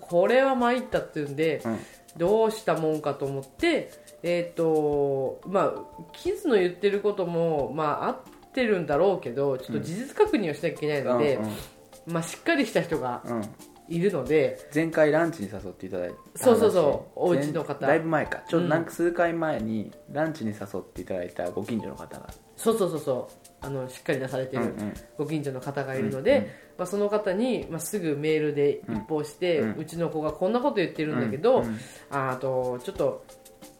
[0.00, 1.78] これは参ったっていうんで、うん。
[2.16, 3.90] どうしたもんかと思って
[4.22, 8.18] えっ、とまあキズの言ってることもまあ合っ
[8.52, 13.42] てるんだろうけどちょっと事実確認をしなきゃいけないので、うんまあ、しっかりした人がうんうん
[13.90, 16.80] いるので前回ランチに誘っていただいたそうそうそ
[17.16, 17.20] う。
[17.20, 17.86] 話お家の方。
[17.86, 18.42] 前だいぶ前か。
[18.48, 22.30] ちょっとなんうか数回前にランチに誘っていただいたご近所の方が。
[22.56, 23.66] そうそうそうそう。
[23.66, 24.94] あのしっかりなされてるうんうん。
[25.18, 26.48] ご近所の方がいるので、
[26.78, 31.78] まあ、その方に、まあ、すぐメールで一報して、ううんちの子がこんなこと言ってるんだけど、うん
[32.10, 33.24] ああとちょっと、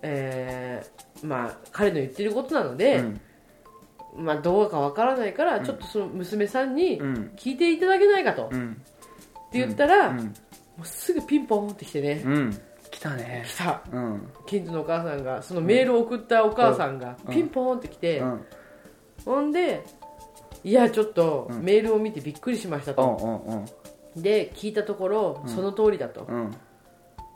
[0.02, 3.20] えーまあ、彼の言ってることなので、うん。
[4.16, 7.32] まあ、どうかわからないから、ちょっとその娘さんにうん。
[7.36, 8.82] 聞いていただけないかと、うん
[9.58, 10.28] 言ったら、もうん。
[10.82, 12.60] うすぐピンポンって来てね、うん。
[12.90, 13.44] 来たね。
[13.46, 13.82] 来た。
[13.92, 14.28] うん。
[14.46, 17.34] 近所のお母さんがそのメールを送ったお母さんがうん。
[17.34, 18.44] ピンポンって来て、うん。
[19.24, 19.84] ほんで
[20.64, 21.62] いやちょっとうん。
[21.62, 23.64] メールを見てびっくりしましたうんと、うん
[24.16, 24.22] うん。
[24.22, 26.54] で聞いたところ、その通りだと、うん。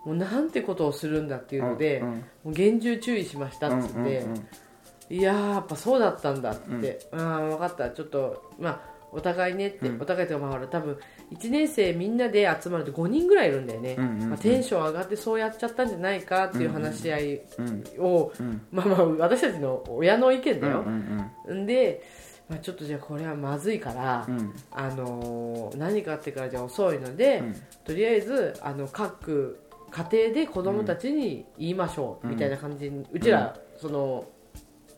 [0.04, 5.16] もうなんてことをするんだっていうので、うんもう厳重注意しましたっつって、うんうんうん。
[5.16, 8.80] いやーやっぱそうだったんだって、ああ分かったちょっとまあ
[9.12, 10.98] お互いねって、うんお互いとかまあほら多分
[11.32, 14.28] 1年生みんなで集まると5人ぐらいいるんだよね、うんうんうん。
[14.30, 18.60] まあ、テンション上がってそうやっちゃったんじゃないかっていう話し合いうんを、うん。
[18.70, 21.66] まあまあ私たちの親の意見だよ、うんうんん。
[21.66, 22.02] で、
[22.48, 24.54] まあ、ちょっとじゃあこれはまずいから、うん。
[24.70, 27.54] あのー何かあってからじゃ遅いので、うん。
[27.84, 29.60] とりあえずあの各
[29.90, 34.24] 家庭で子供たちに言いましょう、うんみたいな感じにうちら、その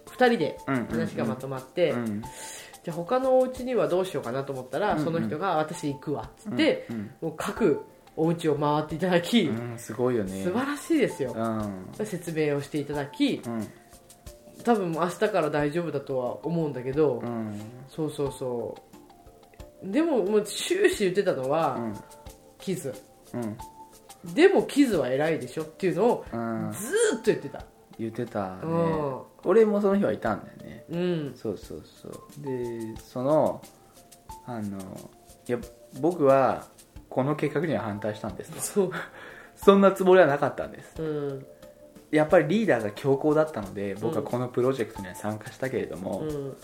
[0.07, 0.87] 2人でうん。
[0.87, 2.23] 話がまとまって、うん
[2.87, 5.05] じゃあ他のお家にはどうしようかなと思ったら、うんうん。
[5.05, 7.83] その人が私行くわっつって、うんもう各
[8.15, 10.45] お家を回っていただき、うんすごいよね。
[10.45, 12.07] 素晴らしいですよ、うん。
[12.07, 13.69] 説明をしていただきうん。
[14.63, 17.61] 多分明日から大丈夫だとは思うんだけど、うん。
[17.89, 18.77] そうそうそ
[19.83, 19.91] う。
[19.91, 21.77] でももう終始言ってたのは、
[22.61, 22.95] キズ。
[23.35, 24.33] うん。
[24.33, 26.71] でもキズは偉いでしょっていうのをうん。
[26.71, 27.65] ずーっと言ってた。
[27.99, 28.59] 言ってたね。
[28.63, 30.85] うん俺もその日はいたんだよね。
[30.91, 31.35] うん。
[31.35, 32.45] そうそうそう。
[32.45, 33.63] でその
[34.45, 34.79] あの
[35.49, 35.59] いや
[36.01, 36.67] 僕は
[37.09, 38.61] この計画には反対したんですと。
[38.61, 38.91] そう。
[39.57, 41.01] そんなつもりはなかったんです。
[41.01, 41.47] うん。
[42.11, 46.57] やっぱりリーダーが強硬だったので僕はこのプロジェクトには参加したけれども、うん。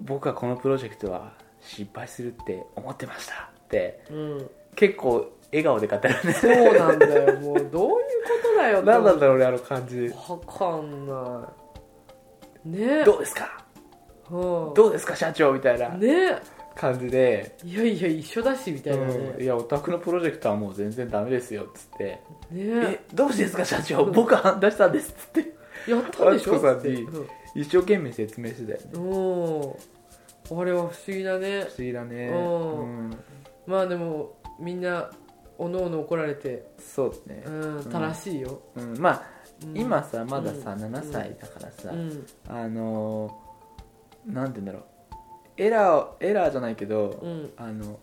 [0.00, 4.50] 僕はこのプロジェクトは失敗するって思ってましたってうん。
[4.74, 6.32] 結構笑顔で語るね。
[6.32, 7.40] そうなんだよ。
[7.40, 7.98] もうどういうこ
[8.54, 10.08] とだよ何なんだろうねあの感じ。
[10.08, 11.48] わかんな
[12.64, 12.68] い。
[12.68, 13.04] ね。
[13.04, 13.64] どうですか？
[14.30, 14.34] う
[14.72, 14.74] ん。
[14.74, 16.38] どうですか社長みたいなね。
[16.74, 19.10] 感じで、いやいや一緒だしみたいなうん。
[19.10, 22.04] いねやお宅のプロジェクトはもう全然ダメですよっつって。
[22.04, 22.20] ね。
[22.52, 24.04] えどうしてですか社長？
[24.04, 25.56] 僕は反対したんですっつって。
[25.90, 27.06] やったでしょさんに
[27.54, 29.78] 一生懸命説明してたよね。
[30.50, 30.60] うん。
[30.60, 31.62] あれは不思議だね。
[31.62, 32.28] 不思議だね。
[32.28, 32.80] うん。
[32.80, 33.18] うん。
[33.66, 35.10] まあでもみんな
[35.58, 36.66] おのおの怒られて。
[36.78, 37.42] そうね。
[37.46, 38.98] う、ん正しいよ、うん。
[38.98, 39.22] まあ
[39.64, 39.78] うん。
[39.78, 40.94] 今さまださ、うん。
[40.94, 42.26] 7歳だからさ、うん。
[42.48, 43.46] あのー
[44.32, 44.82] なんて言うんだろう。
[45.56, 47.50] エラーエラーじゃないけど、うん。
[47.56, 47.98] あの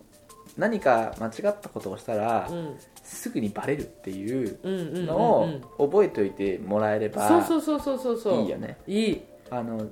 [0.56, 2.76] 何か間違ったことをしたら、うん。
[3.02, 8.42] すぐにバレるっていううんうんうんのをうん覚えておいてもらえれば、そうそうそうそうそうそう。
[8.42, 8.78] いいよね。
[8.86, 9.22] いい。
[9.50, 9.86] あの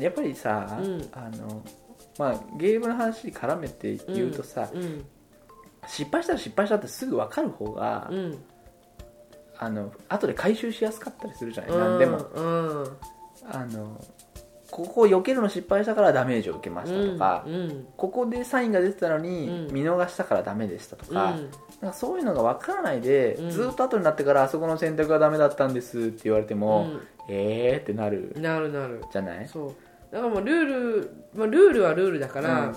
[0.00, 1.08] やっぱりさ、うん。
[1.12, 1.62] あの
[2.18, 5.04] まあ、ゲームの話に絡めて言うとさ、うん
[5.88, 8.38] 失敗したら失敗したってすぐ分かる方が、うん。
[9.58, 12.18] あの後で回収しやすかったりするじゃない、何でも。
[12.18, 12.96] うん。
[13.50, 14.00] あの
[14.70, 19.74] ここを避けるの失敗したからダメージを受けましたとか、うんここでサインが出てたのにうん。
[19.74, 21.50] 見逃したからダメでしたとか,、うん。
[21.80, 23.50] なんかそういうのが分からないで、うん。
[23.50, 29.04] ずっと後になってからあそこの選択がダメだったんですって言われても、うえーってなるんなるなる。
[29.12, 29.46] じゃない？
[29.48, 29.74] そう。
[30.10, 32.76] だからもうルール、まあ、ルールはルールだから、うん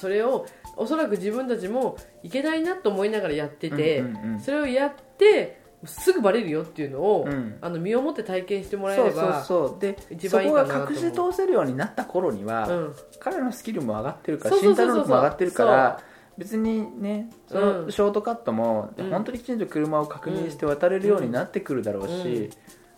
[0.00, 4.40] それをおそらく自分たちもいけないなと思いながらやってて、うんうんうん。
[4.40, 7.58] それをやってすぐバレるよっていうのを、うん。
[7.60, 9.80] あの身をもって体験してもらえそうそうればそう。
[9.80, 12.94] で一そこが隠し通せるようになった頃には、うん。
[13.18, 14.94] 彼のスキルも上がってるからそうそうそうそう。
[14.94, 16.00] 身体能力も上がってるから
[16.38, 17.92] 別にねそのうん。
[17.92, 19.10] ショートカットも、うん。
[19.10, 22.50] 本当にきちんと車を確認して渡れるようになってくるだろうし、うん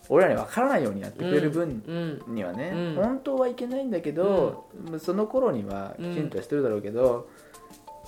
[0.09, 1.83] 俺らに分からないようにやってくれる分
[2.27, 2.35] うん。
[2.35, 3.03] にはね、うん。
[3.03, 7.29] 本当はいけないんだけど、その頃にはきちんとしてるだろうけど、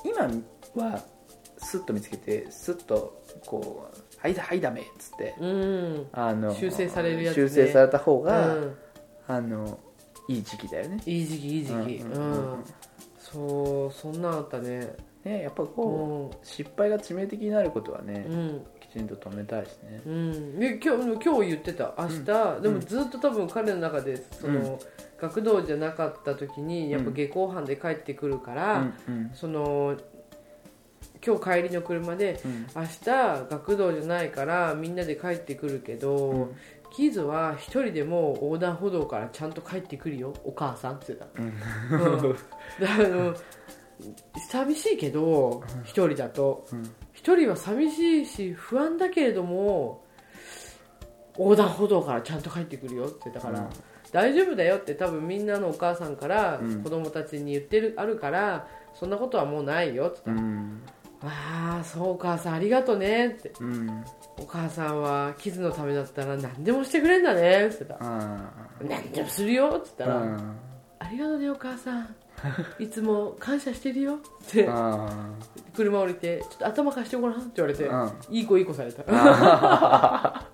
[0.04, 0.30] 今
[0.76, 1.00] は
[1.58, 6.08] スッと見つけてスッとこう「はいだはいダメ」っつってうん。
[6.12, 7.48] あの修正されるやつね。
[7.48, 8.76] 修正された方が、うん。
[9.28, 9.80] あの
[10.28, 11.02] いい時期だよね。
[11.06, 11.76] いい時期いい時期。
[12.04, 12.60] うんううんうん。
[12.60, 12.64] ん。
[13.18, 14.96] そうそんなんあったね。
[15.24, 16.38] ねやっぱうこう、ん。
[16.44, 18.28] 失敗が致命的になることはね、
[18.96, 20.02] ちんと止めたいしね。
[20.06, 21.94] うん、で今日今日言ってた。
[21.98, 24.80] 明日、でもずっと多分彼の中でその、うん
[25.18, 29.98] 学童じゃなかった時にやっぱ下校班で帰ってくるから、うんその
[31.26, 32.68] 今日帰りの車でうん。
[32.76, 33.06] 明日
[33.50, 36.56] 学童じゃないからみんなで帰ってくるけど、うん。
[36.96, 42.30] キズは一人でも横断歩道からちゃんと帰ってくるよお母さんって言ってた、うん。
[42.30, 42.34] うん。
[42.34, 43.36] であの
[44.52, 46.68] 寂しいけど一人だと。
[46.74, 46.94] うん
[47.26, 50.04] 一人は寂しいし不安だけれども
[51.40, 53.70] 横断歩道からちゃんと帰ってくるよって言ったから、うん。
[54.12, 56.84] 大丈夫だよって多分みんなのお母さんからうん。
[56.84, 60.82] 子供たちに言ってる、あるからそんなことはもうないよってう言ったん。
[61.24, 63.52] ら、ああそうお母さんありがとねって。
[63.60, 64.06] うん。
[64.38, 68.52] お母さんはキズのためだったら何でもしてくれんだねって言ってたあ
[68.88, 70.56] 何でもするよって言ったら、うん。
[71.00, 72.16] ありがとうねお母さん
[72.80, 74.16] いつも感謝してるよ。
[74.16, 74.18] っ
[74.50, 75.10] てあ
[75.76, 78.12] 車降りてちょっと頭貸してごらんって言われて、うん。
[78.30, 79.04] いい子いい子された。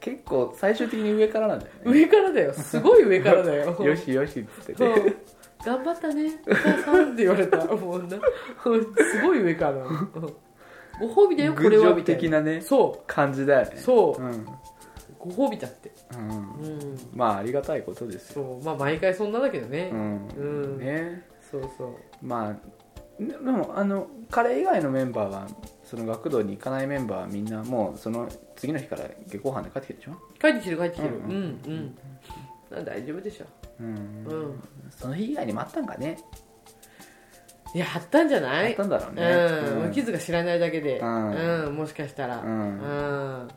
[0.00, 1.92] 結構最終的に上からなんだよね。
[1.92, 2.52] 上からだよ。
[2.52, 3.76] すごい上からだよ。
[3.84, 5.16] よしよしっつってね。
[5.64, 6.40] 頑張ったね。
[6.46, 7.64] お母さんって言われた。
[7.66, 8.08] もうな。
[8.08, 8.18] す
[9.22, 9.72] ごい上から。
[9.72, 10.10] うん
[11.00, 11.94] ご褒美だよこれは。
[11.94, 12.20] みたいな。
[12.20, 13.72] 的なねそ感じだよね。
[13.76, 14.22] うそう。
[14.22, 14.46] うん
[15.18, 20.42] ご褒美だってうんまあありがたいことですよそうまあ毎回そんなだけどね、うんう
[20.76, 22.78] んねそうそうまあ
[23.18, 25.48] でもあの彼以外のメンバーは
[25.82, 31.34] その学童に行かないメンバーはみんなもうその次の日から下校班で帰ってきてるでしょ帰ってきてる帰ってきてるううんん
[31.66, 31.98] うん、
[32.70, 33.46] な大丈夫でしょ
[33.80, 36.18] うん、うんその日以外にもあったんかね
[37.74, 43.48] いやあったんじゃないあったんだろうねうんうんキズが知らないだけで、ううんもしかしたら、ううん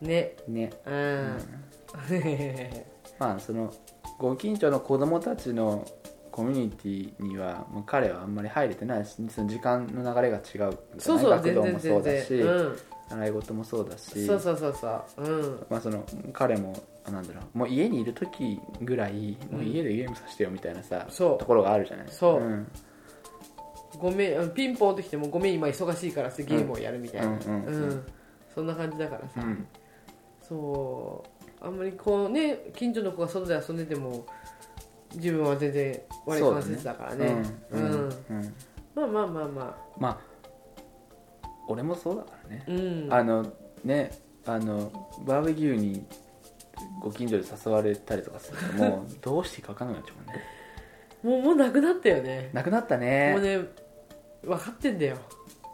[0.00, 0.36] ね。
[0.48, 0.72] ね。
[0.86, 1.38] うん、
[3.18, 3.72] まあその
[4.18, 5.86] ご近所の子供たちの
[6.30, 10.78] コミュニティにはもう彼はあんまり入れてないしその時間の流れが違う。
[10.98, 12.76] そうそう学童もそう全だし、然、うん、
[13.10, 14.26] 習い事もそうだし。
[14.26, 15.22] そうそうそうそう。
[15.22, 15.66] うん。
[15.68, 16.74] まあ、その彼も
[17.04, 17.58] あなんだろう。
[17.58, 22.06] もう家にいる時ぐらいもう家でゲームさせてよみたいなさ、ところがあるじゃない。
[22.10, 22.40] そう。
[22.40, 22.66] ん。
[23.98, 27.38] ごめんピンポンってきてもごめん今忙しいからってゲームをやるみたいな、
[28.54, 29.66] そんな感じだからさ、うん
[30.50, 31.24] そ
[31.62, 31.64] う。
[31.64, 34.26] あんまりこうね近所の子が外で遊んでても
[35.14, 37.42] 自分は全然割り関節だからね。
[37.70, 37.82] うん。
[37.82, 38.08] うん。
[38.30, 38.54] うん。
[38.94, 40.18] まあまあまあままあ
[41.68, 42.64] 俺もそうだからね。
[42.66, 43.08] あ、うん。
[43.12, 43.52] あの
[43.84, 44.10] ね
[44.44, 44.90] あの
[45.24, 46.04] バーベキューに
[47.00, 50.42] ご近所で誘われたりとかするともう どうしていいか分かんなくなっちゃうもんね。
[51.22, 52.50] もうもうなくなったよね。
[52.52, 53.64] なくなったもうねね
[54.42, 55.16] 分かってんだよ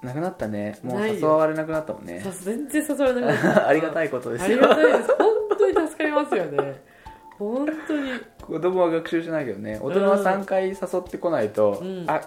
[0.03, 0.78] なくなったね。
[0.82, 2.20] もう誘われなくなったもんね。
[2.20, 3.68] さ全然誘われなくなった。
[3.68, 4.59] ありがたいことですよ。
[4.59, 5.16] ありがたいです。
[5.16, 5.28] 本
[5.59, 6.82] 当に助かりますよね。
[7.38, 8.11] 本当に。
[8.40, 9.78] 子供は学習しないけどね。
[9.80, 12.05] 大人は3回誘ってこないと、うん。
[12.07, 12.20] あ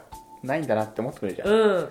[0.43, 1.89] ないんだなって思ってくれるじゃん、うん。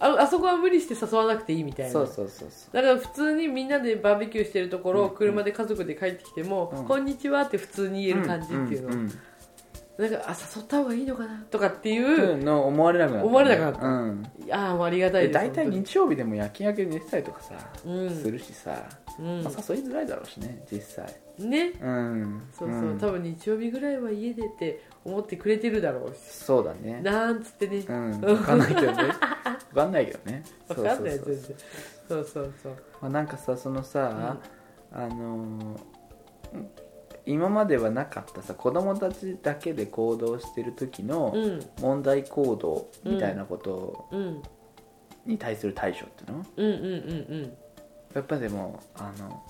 [0.00, 1.92] ああそこは無理して誘わなくていいみたいな。
[1.92, 2.74] そうそうそうそう。
[2.74, 6.84] だから普通にみんなでバーベキューしてるところをうん車で家族で帰ってきても、うん。
[6.84, 9.12] こんにちはって普通に言える感じっていうの、んん
[9.98, 13.86] なんかあ誘った方がいいのかなとかっていうんう、の思われなくなった、思われなくなった。
[13.86, 14.22] うん。
[14.52, 18.10] ああもうありがたいですで大体日曜日でも夜勤明けで寝てたりとかさ、うん。
[18.10, 18.88] するしさ、
[19.18, 19.42] うん。
[19.42, 21.12] まあ、誘いづらいだろうしね実際。
[21.40, 21.72] ね。
[21.82, 22.42] うん。
[22.56, 22.98] そうそう、ん。
[23.00, 26.18] 多分日曜日ぐらいは家でって思ってくれてるだろうし。
[26.32, 27.00] そうだね。
[27.02, 27.78] なんつってね。
[27.88, 28.20] うん。
[28.22, 28.94] 分かんないけどね。
[28.94, 30.44] 分かんないけどね。
[30.68, 31.42] 分かんない全然。
[32.08, 32.72] そうそうそう。
[33.00, 34.36] まあ、なんかさそのさ、
[34.92, 36.87] あのー
[37.28, 41.60] 今まではなかったさ子供たちだけで行動してる時のうん。
[41.80, 44.42] 問題行動みたいなことうん。
[45.26, 47.52] に対する対処っていうの、うんうんうん
[48.14, 49.44] やっぱでもあの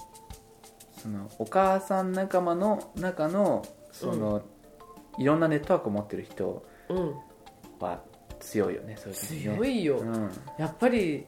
[1.00, 4.42] そのお母さん仲間の中のその、
[5.16, 6.96] いろんなネットワークを持ってる人うん。
[6.96, 7.14] うん
[7.78, 8.02] は
[8.40, 9.56] 強いよねそういう時ね。
[9.56, 11.26] 強いよ、うん、やっぱり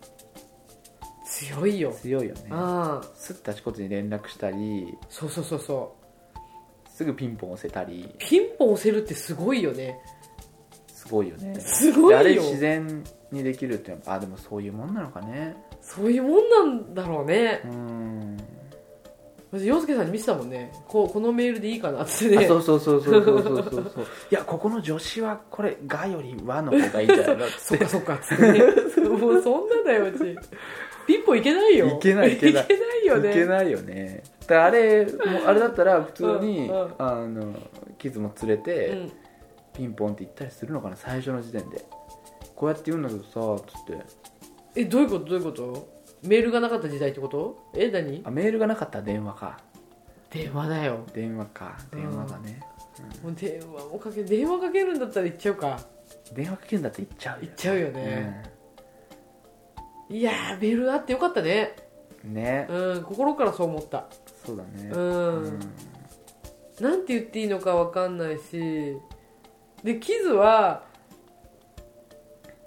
[1.25, 1.93] 強いよ。
[1.93, 2.49] 強いよね。
[2.51, 3.07] ああ。
[3.15, 4.99] すぐあちこちに連絡したり。
[5.09, 6.00] そうそうそうそう
[7.01, 8.15] すぐピンポン押せたり。
[8.19, 9.99] ピンポン押せるってすごいよね。
[10.93, 11.59] すごいよね。
[11.59, 12.09] すごいよ。
[12.11, 15.57] であれ自然にできるってあでもそういうもんなのかね。
[15.81, 17.63] そういうもんなんだろうね。
[17.65, 18.37] うん。
[19.51, 20.71] 私洋介さんに見せたもんね。
[20.89, 22.47] こうこのメールでいいかなってあね。
[22.47, 23.93] そうそうそうそうそうそうそう。
[23.95, 28.59] そ ういやここの助詞はこれ「が」より「和」の方がいいんじゃないのっ そっかそっかっつってね。
[29.09, 30.37] もうそんなだようち。
[31.07, 31.87] ピンポンいけないよ。
[31.87, 32.65] いけないいけない。
[32.65, 33.31] いけないよね。
[33.31, 34.23] いけないよね。
[34.40, 37.55] だからあれもうあれだったら普通に、うんうんあの
[37.99, 39.13] キズも連れて、うん。
[39.73, 41.85] ピンポンって言ったりするのかな最初の時点で。
[42.57, 44.05] こうやって言うんだけどさつって。
[44.75, 45.25] えどういうこと？
[45.27, 45.89] どういうこと？
[46.23, 47.71] メールがなかった時代ってこと？
[47.75, 48.23] え何？
[48.25, 49.61] あメールがなかったら電話か。
[50.31, 51.05] 電話だよ。
[51.15, 51.79] 電話か。
[51.93, 52.61] 電話だね、
[53.23, 55.81] もう電話もかけ電話かけるんだったら行っちゃうか。
[56.35, 57.47] 電話かけるんだって言っちゃうよ。
[57.47, 58.43] 行っちゃうよね、
[60.11, 61.77] いやーメールあってよかったね。
[62.25, 62.67] うんね。
[62.69, 64.07] うん心からそう思った
[64.45, 64.91] そうだね。
[64.91, 65.61] うん。
[66.81, 68.97] なんて言っていいのか分かんないし。
[69.85, 70.85] でキズは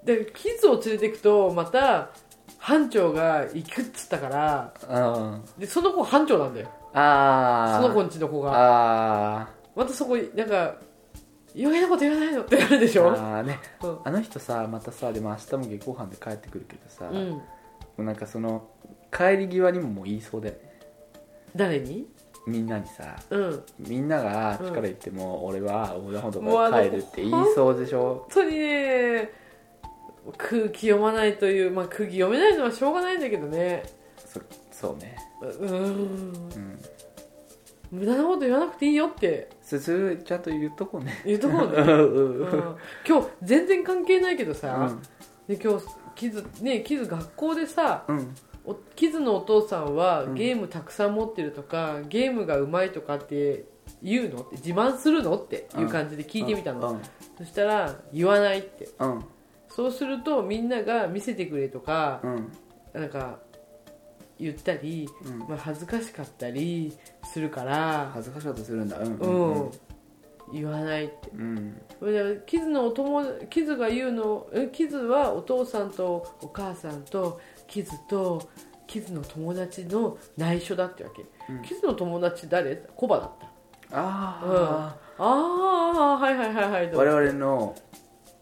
[0.04, 2.10] でキズを連れてくとまた
[2.58, 5.44] 班長が行くっつったからうん。
[5.58, 6.68] でその子班長なんだよ。
[6.92, 8.52] ああその子んちの子が。
[9.40, 10.76] あまたそこなんか
[11.56, 13.10] 余計なこと言わないのってなるでしーょ？
[13.10, 13.58] あーね。
[13.82, 13.98] うん。
[14.04, 17.42] あの人さまたさでも明日も下校班で帰ってくるけどさ、もうん。
[17.98, 18.68] うなんかその
[19.12, 20.73] 帰り際にももう言いそうだよね
[21.56, 22.06] 誰に？
[22.46, 23.62] みんなにさうん。
[23.78, 28.26] みんなが力言っても、俺は横断歩道から帰るって言いそうでしょ？
[28.30, 29.30] 本当にね
[30.38, 33.82] 空気読まないというまあ空気読めないのはしょうがないんだけどね。
[34.26, 34.40] そ
[34.70, 35.16] そうね。
[35.42, 35.78] ううん。
[35.78, 36.78] うん。
[37.90, 39.48] 無駄なこと言わなくていいよって。
[39.62, 41.22] そそれちゃんと言っとこうね。
[41.24, 42.40] 言うとこうね、 うん。
[42.40, 42.76] うん。
[43.06, 45.00] 今日全然関係ないけどうさ、ん。
[45.48, 48.18] で今日キズねキズ学校でさうん。
[48.18, 48.20] お
[48.96, 50.34] キズのお父さんはうん。
[50.34, 53.64] ゲームたくさん持ってるとか、ゲームがうまいとかって
[54.02, 57.00] 言うのって自慢するのっていう感じで聞いてみたの、うん。
[57.38, 58.88] そしたら言わないって。
[58.98, 59.24] うん。
[59.68, 62.52] そうするとみんなが見せてくれとかう、ん。
[62.92, 63.38] なんか
[64.38, 65.38] 言ったり、うん。
[65.40, 68.98] まあ、恥ずかしかったりするから、恥ずかしいことするんだ。
[68.98, 69.18] うん。
[69.18, 69.70] うん。
[70.52, 71.30] 言わないって。
[71.34, 71.80] うん。
[72.46, 77.40] キズのお友キズが言うのえキズはお父さんとお母さんと
[77.74, 78.48] キズと
[78.86, 81.62] キズの友達の内緒だってわけ、うん。
[81.62, 82.76] キズの友達誰？
[82.94, 83.98] コバだった。
[83.98, 86.86] あああはいはいはいはい。
[86.94, 87.74] あ我々の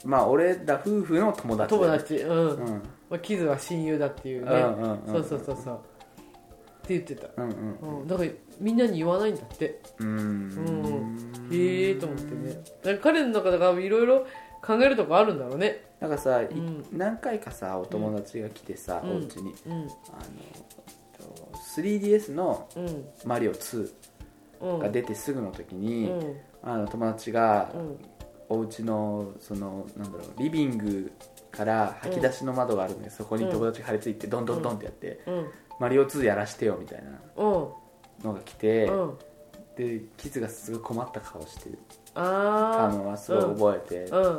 [0.04, 1.70] まあ俺ら夫婦の友達。
[1.70, 2.16] 友達。
[2.16, 2.82] うん、うん。
[3.08, 5.74] まあ、キズは親友だっていうね、うんうんうんそうそうそうそう。
[5.76, 5.78] っ
[6.82, 8.30] て言ってた、うんうんうん、だから
[8.60, 9.80] みんなに言わないんだって。
[9.98, 10.10] うーん。
[10.10, 11.56] うん。
[11.56, 12.62] へえと思ってね。
[12.82, 14.26] だから彼の中でいろいろ
[14.62, 16.40] 考えるとこあるんだろうねなんかさ、
[16.90, 19.10] 何回かさお友達が来てさ、うん。
[19.10, 19.20] おうん。
[19.20, 19.28] あの
[21.16, 23.92] と 3DS のうん「マリオ2
[24.62, 26.36] うん」が出てすぐの時うに、ん。
[26.64, 27.98] あの友達がうん。
[28.48, 31.12] お家のそのなんだろうリビング
[31.52, 35.46] から吐き出しの窓があるんで、そこに友達が張り付いてドンドンドンってやってうん
[35.78, 37.68] 「マリオ2やらしてよ」みたいなうん。
[38.24, 39.18] のが来て、うん。
[39.76, 41.70] でキズがすごい困った顔して
[42.12, 43.42] たあのはすごい
[43.78, 44.38] 覚えて、あ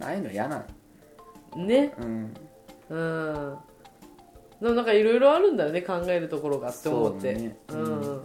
[0.00, 0.62] ああいうの嫌なうん
[1.56, 1.94] ね。
[1.98, 2.34] うん。
[2.90, 3.58] うん。
[4.60, 7.34] でもなんかいろいろあるんだよね考えるところがって思って。
[7.34, 7.56] そうね。
[7.68, 8.16] ううん。
[8.16, 8.22] ん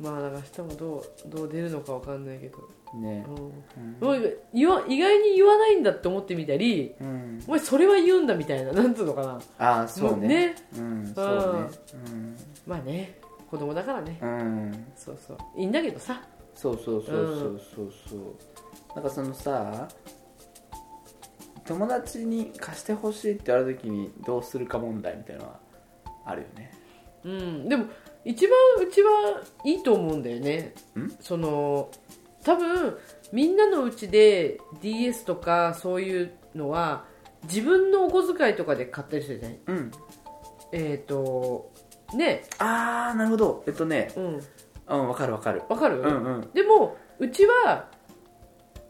[0.00, 2.58] まあだから明日もどうどう出るのかわかんないけど、
[2.98, 3.24] ね。
[3.28, 3.96] うん。
[4.00, 9.40] もう言わ意外に言わないんだって思ってみたりうん、お前それは言うんだみたいななんつうのかな。
[9.58, 10.28] ああそうね。
[10.28, 10.54] ね。
[10.76, 11.68] うんそうね。
[12.66, 13.18] まあね
[13.50, 14.18] 子供だからね。
[14.20, 15.38] うん、うん、そうそう。
[15.56, 16.22] いいんだけどさ。
[16.54, 18.20] そうそうそうそうそうそう。
[18.94, 19.88] なんかそのさ
[21.72, 25.60] 友達に貸してほしいって言われた時にどうするか問題みたいなのは
[26.26, 26.70] あるよね。
[27.24, 27.68] うん。
[27.68, 27.86] でも
[28.24, 29.10] 一番うちは
[29.64, 30.74] いいと思うんだよね。
[30.98, 31.90] んその
[32.44, 32.98] 多分
[33.32, 37.04] みんなのうちで DS とかそういうのは
[37.44, 39.58] 自分のお小遣いとかで買ったりするじゃない？
[39.66, 39.90] うん。
[40.72, 41.70] えっ、と
[42.14, 42.44] ね。
[42.58, 43.64] ああなるほど。
[43.66, 44.12] えっとね。
[44.16, 44.40] うん。
[44.88, 45.62] うんわかるわかる。
[45.68, 46.50] わかる、うんうん。
[46.52, 47.88] でもうちは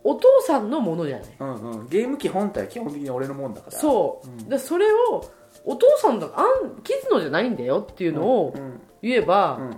[0.04, 1.26] お父さんのものじゃない。
[1.40, 1.88] うんうん。
[1.88, 3.78] ゲーム機本体は基本的に俺のもんだから。
[3.78, 4.36] そう、うん。
[4.38, 5.24] だからそれを
[5.64, 9.76] お父さんだあんキズのじゃないんだよっていうのをうん言えば、うん。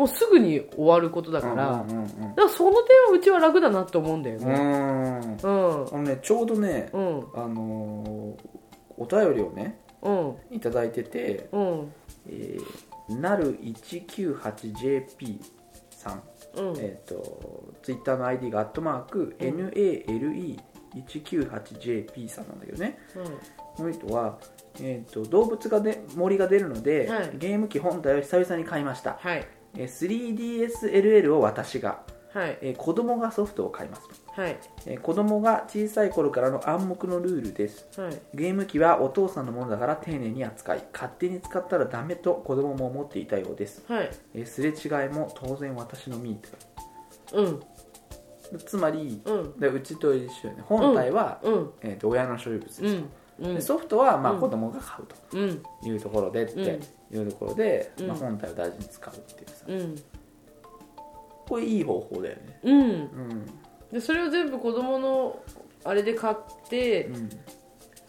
[0.00, 4.54] もうすぐに終わることだから、うんうんうんだからその点はうちは楽だなと思うんだようんね。
[4.54, 5.80] うん。
[5.80, 5.94] うん。
[5.94, 7.18] あのねちょうどねうん。
[7.34, 8.48] あのー
[8.98, 10.34] お便りをねうん。
[10.50, 11.92] いただいててうん。
[12.28, 15.38] えーなる 198JP
[15.90, 16.22] さん
[16.56, 16.76] うん。
[16.78, 19.48] えっ、とツイッターの ID がアットマークうん。
[19.68, 22.98] NALE198JP さんなんだけどね
[23.76, 24.38] この人は、
[24.80, 27.30] えー、と動物がで森が出るので、はい。
[27.38, 29.46] ゲーム機本体を久々に買いました、はい。
[29.76, 32.02] えー 3DSLL を私が、
[32.34, 32.58] はい。
[32.60, 34.58] えー子供がソフトを買いますと、はい。
[34.86, 37.88] えー子供が小さい頃からの暗黙のルールです。
[38.00, 38.20] はい。
[38.34, 44.10] ゲーム機はお父さんのものだから丁寧に扱い勝手に使ったらダメと子供も思っていたようです、はい。
[44.34, 47.60] えーすれ違いも当然私のミートうん。
[48.58, 49.60] つまりうん。
[49.60, 51.70] でうちと一緒よね本体は、うん。
[51.82, 53.10] えー、と親の所有物です、うん。
[53.40, 53.54] うん。
[53.54, 54.40] でソフトはまあうん。
[54.40, 55.62] 子供が買うとうん。
[55.84, 56.80] いうところでって
[57.10, 58.06] いうところで、うん。
[58.06, 59.96] まあ、本体を大事に使うっていうさ、うん。
[61.48, 62.60] これいい方法だよね。
[62.62, 62.80] うん。
[62.80, 63.46] うん
[63.92, 65.38] でそれを全部子供の
[65.84, 66.36] あれで買っ
[66.68, 67.30] てうん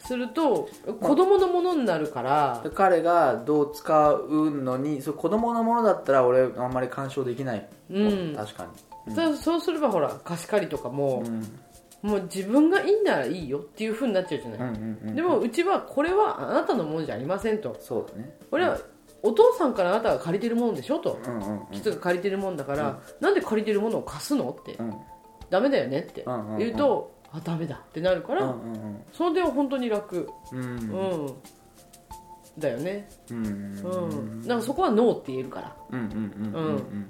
[0.05, 0.67] すると
[0.99, 8.35] 子供のものになるからで彼がどう使うのにそれ子供のものだったら俺あんまり干渉できない、うん。
[8.35, 8.67] 確か
[9.07, 12.09] に、だそうすればほら貸し借りとかもう、ん。
[12.09, 17.77] もう自分がいいならいいよっていうふうになっちゃうじゃない、うんうんうんでもうちはこれはあなたのものじゃありませんと。
[17.79, 18.37] そうだね。
[18.51, 18.77] これは
[19.21, 21.17] お父さんからあなたが借りてるものでしょと。
[21.25, 21.67] うんうんうん。
[21.71, 24.93] キツが借りてるもんだから、なんで借りてるものを貸すのって、うん
[25.49, 26.25] ダメだよねって
[26.57, 28.55] 言うと、あダメだってなるから、
[29.11, 30.29] その点は本当に楽。
[30.51, 30.59] うん。
[30.59, 31.25] うん。
[31.25, 31.33] うん、
[32.59, 33.09] だよね。
[33.31, 33.45] うん。
[33.45, 35.75] うん、だからそこはノーって言えるから。
[35.91, 37.09] うん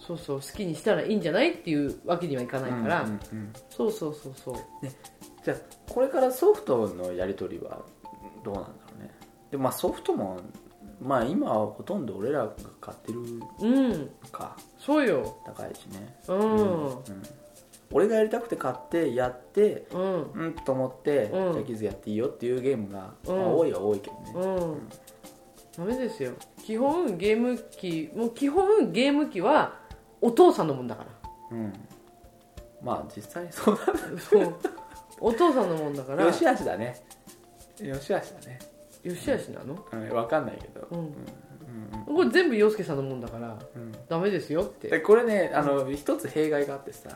[0.00, 3.06] そうそう好きにしたらいいんじゃないっていうわけにはいかないから、
[3.68, 4.54] そうそうそうそう。
[5.44, 5.56] じゃあ
[5.88, 7.80] これからソフトのやり取りは
[8.42, 9.10] どうなんだろうね。
[9.52, 10.40] でもまあソフトも
[11.00, 13.20] まあ今はほとんど俺らが買ってる
[13.60, 14.10] うん。
[14.30, 14.56] か。
[14.78, 15.38] そうよ。
[15.44, 16.14] 高いしね。
[16.28, 16.86] うん。
[16.88, 17.02] うん。
[17.92, 21.52] 俺がやりたくて買ってやってうんうんと思って、うん。
[21.54, 23.36] じゃあキズやっていいよっていうゲームが、うん。
[23.36, 24.88] まあ多いは多いけどね、うん。
[25.76, 26.32] ダメですよ。
[26.62, 29.80] 基本ゲーム機もう基本ゲーム機は
[30.20, 31.56] お父さんのもんだから。
[31.56, 31.72] うん。
[32.82, 33.78] まあ実際にそう
[34.18, 34.54] そう。
[35.20, 36.18] お父さんのもんだから。
[36.18, 37.02] だ よしあしだね。
[37.80, 38.58] よしあしだね、
[39.02, 39.84] よしあしなの？
[39.92, 40.98] うん、分かんないけど、うん。
[40.98, 41.10] うん。
[42.16, 43.92] これ全部洋介さんのもんだからうん。
[44.08, 44.88] ダメですよって。
[44.88, 47.10] でこれねあの一つ弊害があってさ、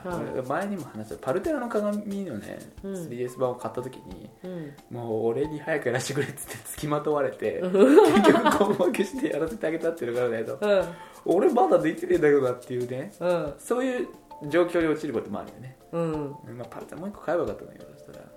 [0.49, 2.95] 前にも話したパルテラの鏡のね、うん。
[2.95, 4.72] 3DS 版を買った時にうん。
[4.91, 10.89] もう俺に早くやらせてくれっつって付きまとわれて結局根負けしてやらせてあげたっていうのがあるんだけどうん。
[11.26, 13.55] 俺まだできてねえんだけどなっていうねうん。
[13.59, 14.09] そういう
[14.49, 16.37] 状況に陥ることもあるよね、うん。
[16.57, 18.34] まあ、パルテラもう一個買えばよかったんだけどそしたら、うん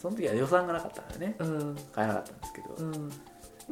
[0.00, 1.36] その時は予算がなかったからね。
[1.38, 1.76] うん。
[1.92, 2.74] 買えなかったんですけど。
[2.76, 3.10] う、ん。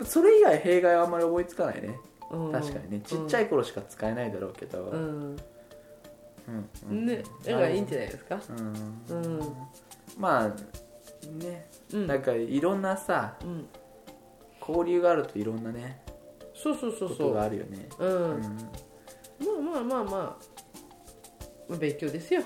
[0.04, 1.98] それ以外弊害はあんまり思いつかないね。
[2.30, 2.52] うん。
[2.52, 3.00] 確かにね。
[3.00, 5.00] ちっちゃい頃しか使えないだろうけど、うん。
[5.00, 7.06] うんうん。
[7.06, 8.40] ねだからいいんじゃないですか？
[8.50, 9.56] うんうん。
[10.18, 10.48] まあ
[11.30, 12.06] ね、うん。
[12.06, 13.66] なんかいろんなさうん。
[14.60, 16.02] 交流があるといろんなね
[16.54, 17.34] そうそうそうそう。
[17.34, 17.88] があるよね。
[17.98, 19.64] うん、うん。
[19.64, 20.12] まあまあまあ。
[21.68, 22.42] まあ勉強ですよ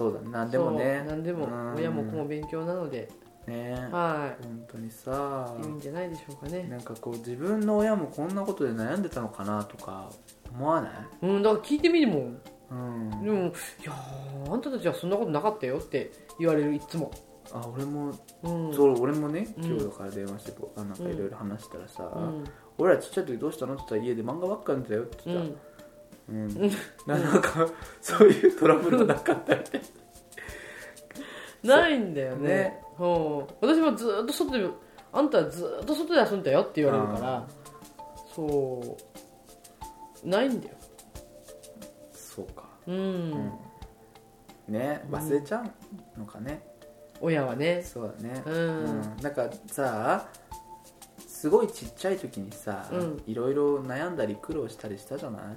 [0.00, 0.28] そうだね。
[0.30, 1.04] 何でもね。
[1.06, 1.74] 何でもうん。
[1.74, 3.10] 親も子も勉強なので。
[3.46, 3.72] ね。
[3.92, 5.54] は本当にさ。
[5.62, 6.62] いいいんじゃないでしょうかね。
[6.70, 10.08] なんかこう自分の親もこんなことで悩んでたのかなとか
[10.50, 10.92] 思わない？
[11.20, 12.40] うんだから聞いてみるもん。
[12.70, 13.10] うん。
[13.22, 13.52] でも「い
[13.84, 17.10] やーあんたたちはそんなことなかったよ」って言われるいつも。
[17.52, 18.72] あ俺もうん。
[18.72, 19.64] そう俺もねうん。
[19.66, 22.44] 今日だから電話してこうあなんかいろいろ話したらさ、うん。
[22.78, 23.74] 俺らちっちゃい時どうしたの？
[23.74, 25.54] って言ったら家で漫画ばっか読んでたよってう言った、
[26.30, 26.70] うん。
[27.06, 27.66] なんか
[28.00, 29.80] そういうトラブルなかったみたい
[31.62, 31.88] な。
[31.88, 32.80] いんだよね。
[32.98, 33.66] う。
[33.66, 34.68] 私もずーっと外で
[35.12, 37.48] あんたはずーっと外で遊んだよって言われるから
[38.34, 38.96] そ
[40.24, 40.74] うないんだよ。
[42.12, 42.64] そうか。
[42.86, 42.98] うん、う
[44.68, 44.72] ん。
[44.72, 45.64] ね忘れちゃ
[46.16, 46.62] うのかね、
[47.20, 47.82] 親はね。
[47.82, 48.42] そうだね。
[48.46, 49.02] うん。
[49.20, 50.28] なんかさ
[51.18, 53.22] すごいちっちゃい時にさ、うん。
[53.26, 55.42] いろいろ悩んだり苦労したりしたじゃない？
[55.42, 55.56] あ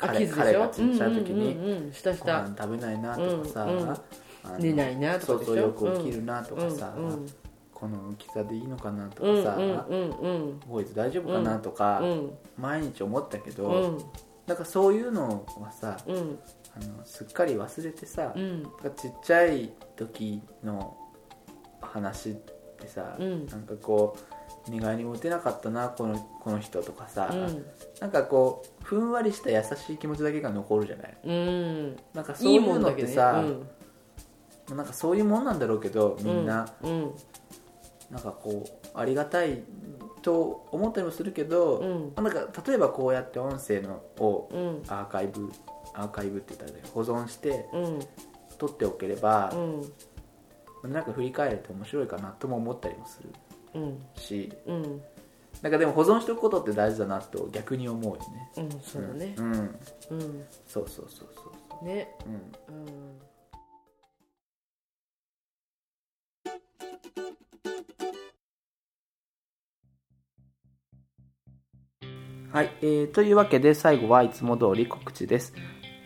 [0.00, 3.68] 彼彼がちっちゃい時に、ごた飯食べないなとかさ、
[4.58, 6.94] 寝ないなとかそうそうよく起きるなとかさ、
[7.72, 13.98] この大きさでいいのかなとうんかさ、うんうんうんこいつ大丈夫かなとか、うん毎日思ったけど、うん。
[14.46, 16.38] なんかそういうのはさうん。
[16.72, 18.32] あのすっかり忘れてさ、
[18.96, 20.96] ちっちゃい時の
[21.80, 23.46] 話ってさ、うん。
[23.46, 24.40] なんかこう
[24.70, 27.66] 願いにもてなかったなこのこの人とかさ、うん
[28.00, 31.16] なんかこうふんわりした優しい気持ちだけが残るじゃない。
[31.22, 31.96] うん。
[32.14, 33.44] なんかそういいいうのってさ、
[34.68, 34.76] うん。
[34.76, 37.10] なんかそういうもんなんだろうけどみんな、うん。
[38.10, 39.62] なんかこうありがたい
[40.22, 42.24] と思ったりもするけど、うん。
[42.24, 44.82] なんか例えばこうやって音声のをうん。
[44.88, 45.52] アーカイブ
[45.92, 48.00] アーカイブって言ったら保存してうん。
[48.56, 49.52] 撮っておければ
[50.82, 50.90] う、ん。
[50.90, 53.28] なんか振り返れて面白いかなとも思ったりもする
[53.74, 53.98] うん。
[54.16, 55.02] しうん
[55.62, 58.50] なんかでも保存しておくことって大事だなと逆に思うよね。
[58.56, 59.34] うんそうだね。
[59.36, 59.58] うん、うん。
[60.10, 62.28] うんそうそうそうそうそねう、
[62.72, 63.20] うん、うん。
[72.52, 75.52] はい、えーというわけで最後はいつも通り告知です。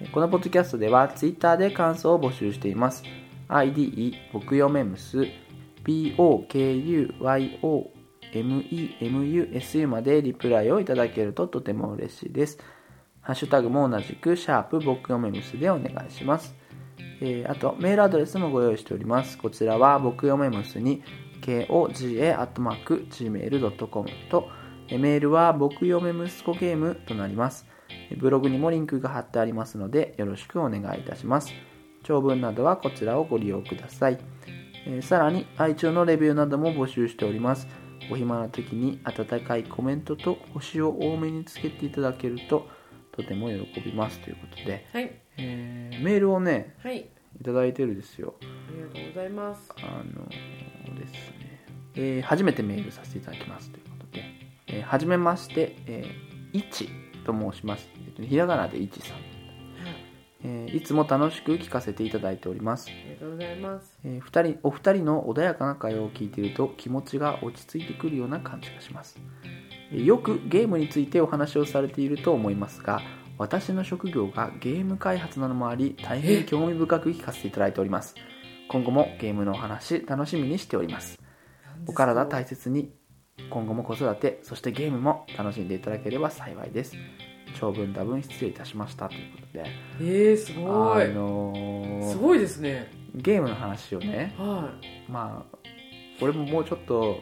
[0.00, 3.02] えーこのポッドキャストでは Twitter で感想を募集しています。
[3.48, 5.26] ID 僕よめむす
[8.42, 12.58] MEMUSU までリプライをいただけるととても嬉しいです。
[13.20, 16.54] ハッシュタグも同じくシャープ僕よめむすでお願いします。
[17.20, 19.38] えーあとメールアドレスもご用意しております。
[19.38, 21.02] こちらは僕よめむすに
[21.40, 24.48] koga.gmail.com と
[24.90, 27.66] メールは僕嫁息子ゲームとなります。
[28.18, 31.52] ブログにもリンクが貼ってありますのでよろしくお願いいたします。
[32.02, 34.18] 長文などはこちらをご利用ください。
[34.86, 37.66] えーさらに iTunes のレビューなども募集しております。
[38.10, 42.68] お暇な時に温かいコメントと星を多めにつけていただけると
[43.12, 44.18] とても喜びます。
[44.20, 45.12] ということで、はい。
[45.38, 47.08] えーメールをね、はい。
[47.40, 48.34] いただいてるんですよ。
[48.40, 49.72] ありがとうございます。
[49.78, 50.28] あの
[50.98, 53.70] ですね、えー初めてメールさせていただきます。
[53.70, 54.22] ということで、
[54.68, 56.88] えーはじめまして、えー、いち
[57.24, 57.88] と申します。
[58.06, 59.23] えっとひらがなでいちさん、はい
[60.44, 62.88] えーいつも楽しく聞かせていただいております。
[62.88, 69.18] ありがとうございますえー二人お二人の穏やかな会話を聞いていると気持ちが落ち着いてくるような感じがします。
[69.90, 73.00] えーよくゲームについてお話をされていると思いますが、
[73.38, 78.14] 私の職業がゲーム開発なのもあり、大変興味深く聞かせていただいております。
[78.68, 81.20] 今後もゲームのお話楽しみにしております。
[81.86, 82.92] お体大切に
[83.50, 86.96] 今後も子育てそしてゲームも楽しんでいただければ幸いです
[87.58, 89.64] 長文多文失礼いたしましたということで。
[90.00, 91.04] えー、すごい。
[91.04, 92.90] あのーすごいですね。
[93.14, 94.72] ゲームの話をねは
[95.08, 95.58] まあ
[96.20, 97.20] 俺ももうちょっと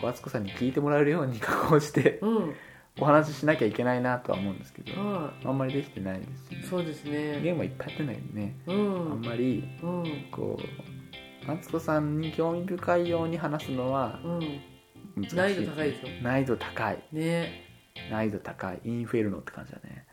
[0.00, 2.54] 小敦子さんに聞いてもらえるように加工していうん。
[3.00, 6.64] お話ししなきゃいけないなとは思うんですけどはあんまりできてないですよね。
[6.64, 8.54] いそうですゲねームはいっぱいやってないよね。
[8.66, 10.04] うあんんまりうん。
[10.30, 10.58] こ
[11.48, 14.28] う敦子さんに興味深いように話すのはう
[15.20, 15.22] ん。
[15.24, 16.22] 難しい難易度高いでしょ。
[16.22, 16.98] 難易度高い。
[17.12, 17.63] ね
[18.10, 20.04] 難易度高いインフェルノって感じだね。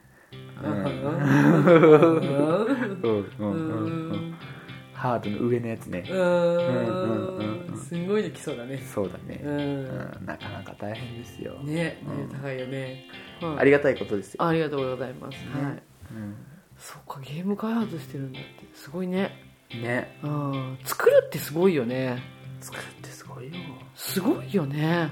[4.94, 6.22] ハードの上のやつねううん。
[6.22, 7.38] うん。
[7.38, 7.74] うん。
[7.74, 7.78] ん。
[7.78, 8.08] すん。
[8.08, 9.86] ごいできそうだねそうだねううん。
[9.86, 10.26] ん。
[10.26, 12.30] なかなか大変ですよねうん。
[12.30, 13.08] 高いよね
[13.42, 16.36] はいありがたいことですよありがとうございますねはいうん。
[16.78, 18.34] そっかゲーム開発してるん。
[18.34, 19.32] だってすごいね
[19.74, 20.78] ねうん。
[20.84, 22.22] 作るってすごいよね
[22.60, 23.54] 作るってすごいよ
[23.96, 25.10] すごいよね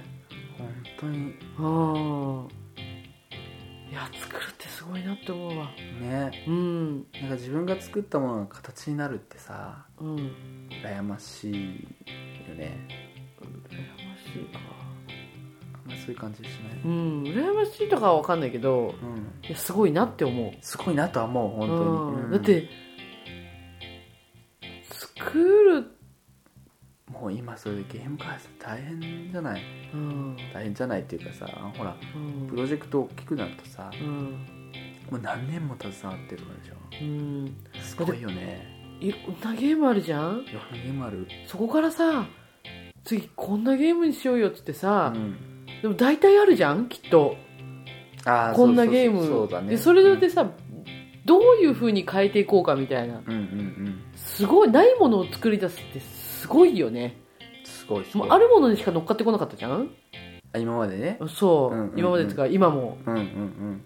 [0.56, 1.68] 本当にう
[2.46, 2.48] ん
[3.90, 5.66] いや作るってすすごいなって思うわ。
[6.00, 6.46] ね。
[6.48, 6.96] うん。
[6.96, 10.70] なんか自分が作ったものが形になるってさうん。
[10.82, 11.54] 羨ましい
[12.48, 12.88] よね。
[13.42, 14.60] 羨ましいか。
[15.74, 16.82] あんまりそういう感じしない。
[16.86, 17.24] うん。
[17.24, 19.46] 羨ましいとかは分かんないけどうん。
[19.46, 20.54] いやすごいなって思う。
[20.62, 22.24] すごいなとは思う本当に、うん。
[22.24, 22.32] うん。
[22.32, 22.70] だって
[25.20, 25.99] 作る
[27.20, 29.62] もう今それでゲーム開発大変じゃない？
[29.94, 30.38] うん。
[30.54, 31.48] 大変じゃないっていうかさ
[31.78, 32.48] ほらうん。
[32.48, 34.46] プロジェクト大きくなるとさうん。
[35.12, 36.76] もう何年も携わってるからでしょ。
[37.02, 37.56] うん。
[37.82, 38.98] すごいよね。
[39.02, 40.42] いろんなゲームあるじゃん？
[40.42, 41.28] いろんなゲームある。
[41.48, 42.28] そこからさ
[43.04, 45.66] 次こんなゲームにしようよっつってさ、うん。
[45.82, 46.88] でも大体あるじゃん？
[46.88, 47.36] きっと。
[48.26, 49.26] あーこんなゲーム。
[49.26, 49.72] そうだね。
[49.72, 50.52] でそれでさ、
[51.26, 53.22] どういう風に変えていこうかみたいな。
[53.26, 54.04] うんうんうん。
[54.16, 56.02] すごいないものを作り出すって
[56.40, 57.18] すごいよね。
[57.66, 58.28] すごいすごい。
[58.28, 59.90] もうあるものにしか乗っかってこなかったじゃん？
[60.54, 61.20] あ今までね。
[61.28, 62.00] そう、うんうんうん。
[62.00, 62.98] 今までですか今も。
[63.06, 63.86] うんうんうん。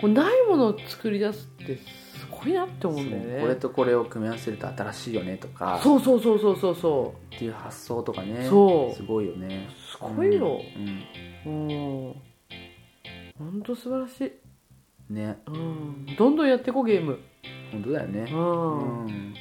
[0.00, 3.30] これないものを作り出すってすごいなって思うんだよね。
[3.32, 5.80] そうこれとこれを組み合わせると新しいよねとか。
[5.82, 8.46] そうそうそうそうそうそっていう発想とかね。
[8.48, 8.96] そう。
[8.96, 9.68] すごいよね。
[9.68, 10.60] うすごいよ。
[11.44, 12.14] うんうん。
[13.38, 14.32] 本当素晴らし
[15.10, 15.38] い、ね。
[15.46, 17.18] うん、どんどんやっていこうゲーム。
[17.72, 18.30] 本当だよね。
[18.30, 19.34] う、うんん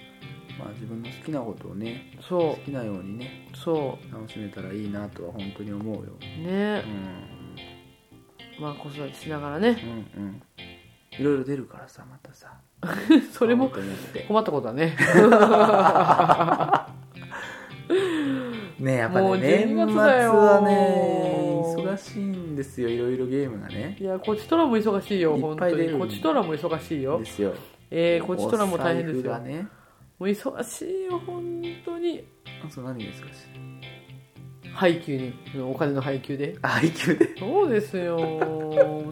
[0.58, 3.58] まあ自分の好きなことをねそ好きなようにねう。
[3.58, 6.02] そ楽しめたらいいなとは本当に思うよ。
[6.20, 6.84] うね。
[8.58, 8.64] うん。
[8.64, 9.70] まあ子育てしながらね。
[10.16, 10.42] うんうん。
[11.20, 12.54] いろいろ出るからさまたさ。
[13.32, 13.70] それも
[14.28, 14.96] 困ったことだね。
[18.80, 20.36] ねやっぱね12年末月だよ。
[20.36, 23.98] はね忙しいんですよいろいろゲームがね。
[24.00, 25.94] いやこちとらも忙しいよいっ本当ぱい出る。
[25.94, 26.00] に。
[26.00, 27.20] こちとらも忙しいよ。
[27.20, 27.54] ですよ。
[27.92, 29.38] えー、こちとらも大変ですよ。
[29.40, 29.68] ね
[30.22, 32.24] もう忙しいよ本当に。
[32.70, 33.22] そう何が忙し
[34.68, 34.70] い？
[34.72, 36.56] 配給にお金の配給で？
[36.62, 37.36] あ配給で？
[37.40, 38.20] そうですよ。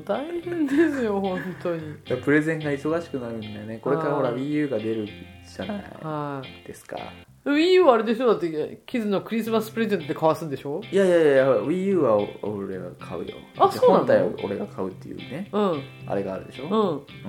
[0.06, 1.96] 大変ですよ本当に。
[2.24, 3.80] プレゼンが忙しくなるんだよね。
[3.80, 6.68] これからほら WiiU が出るじゃないはい。
[6.68, 6.96] ですか。
[7.44, 8.28] WiiU はあれでしょ？
[8.28, 10.80] だってキズのクリスマスプレゼントで交わすんでしょ？
[10.92, 13.36] いやいやいや WiiU は俺が買うよ。
[13.58, 14.06] あそうなの？
[14.06, 15.50] 本体を俺が買うっていうね。
[15.52, 15.84] うん。
[16.06, 16.72] あれがあるでしょ、うん。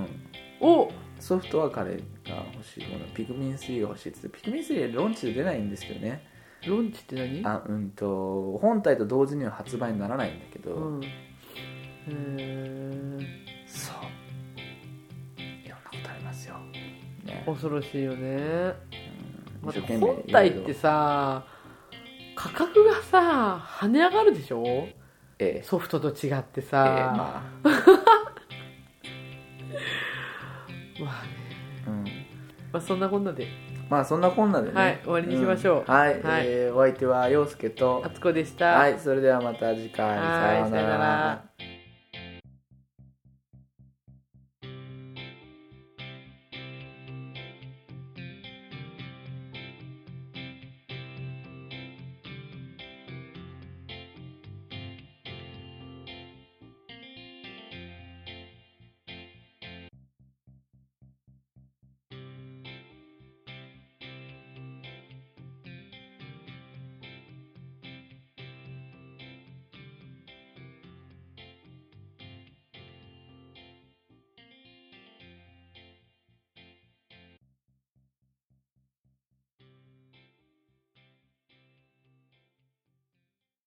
[0.02, 0.10] うん。
[0.60, 0.92] お！
[1.18, 1.98] ソフトは彼
[2.30, 2.86] が欲しい。
[2.86, 6.26] ものピクミン3が欲しいって言ってピクミン3ローンチで出ないんですけどね。
[6.66, 7.42] ロンチって何？
[7.46, 11.04] あうんと本体と同時には発売にならないんだけど、うん。
[11.04, 13.18] へー。
[13.66, 13.96] そう。
[15.40, 16.58] いろんなことありますよ、
[17.24, 17.42] ね。
[17.46, 18.74] 恐ろしいよね。
[19.62, 20.00] うん。
[20.00, 21.44] 本体ってさ
[22.34, 24.64] 価格がさ跳ね上がるでしょ？
[25.38, 25.62] ええ。
[25.62, 26.84] ソフトと違ってええさ、
[27.16, 27.42] ま
[31.00, 31.30] まあね。
[31.30, 31.39] あうん
[32.72, 33.46] まあそんなこんなで。
[33.88, 34.74] まあそんなこんなでね。
[34.74, 35.90] はい終わりにしましょう。
[35.90, 35.92] ん。
[35.92, 36.44] はい、はい。
[36.46, 38.02] えーお相手は陽介と。
[38.04, 38.66] あつこでした。
[38.78, 38.98] はい。
[38.98, 40.06] それではまた次回。
[40.06, 41.44] はいさよなら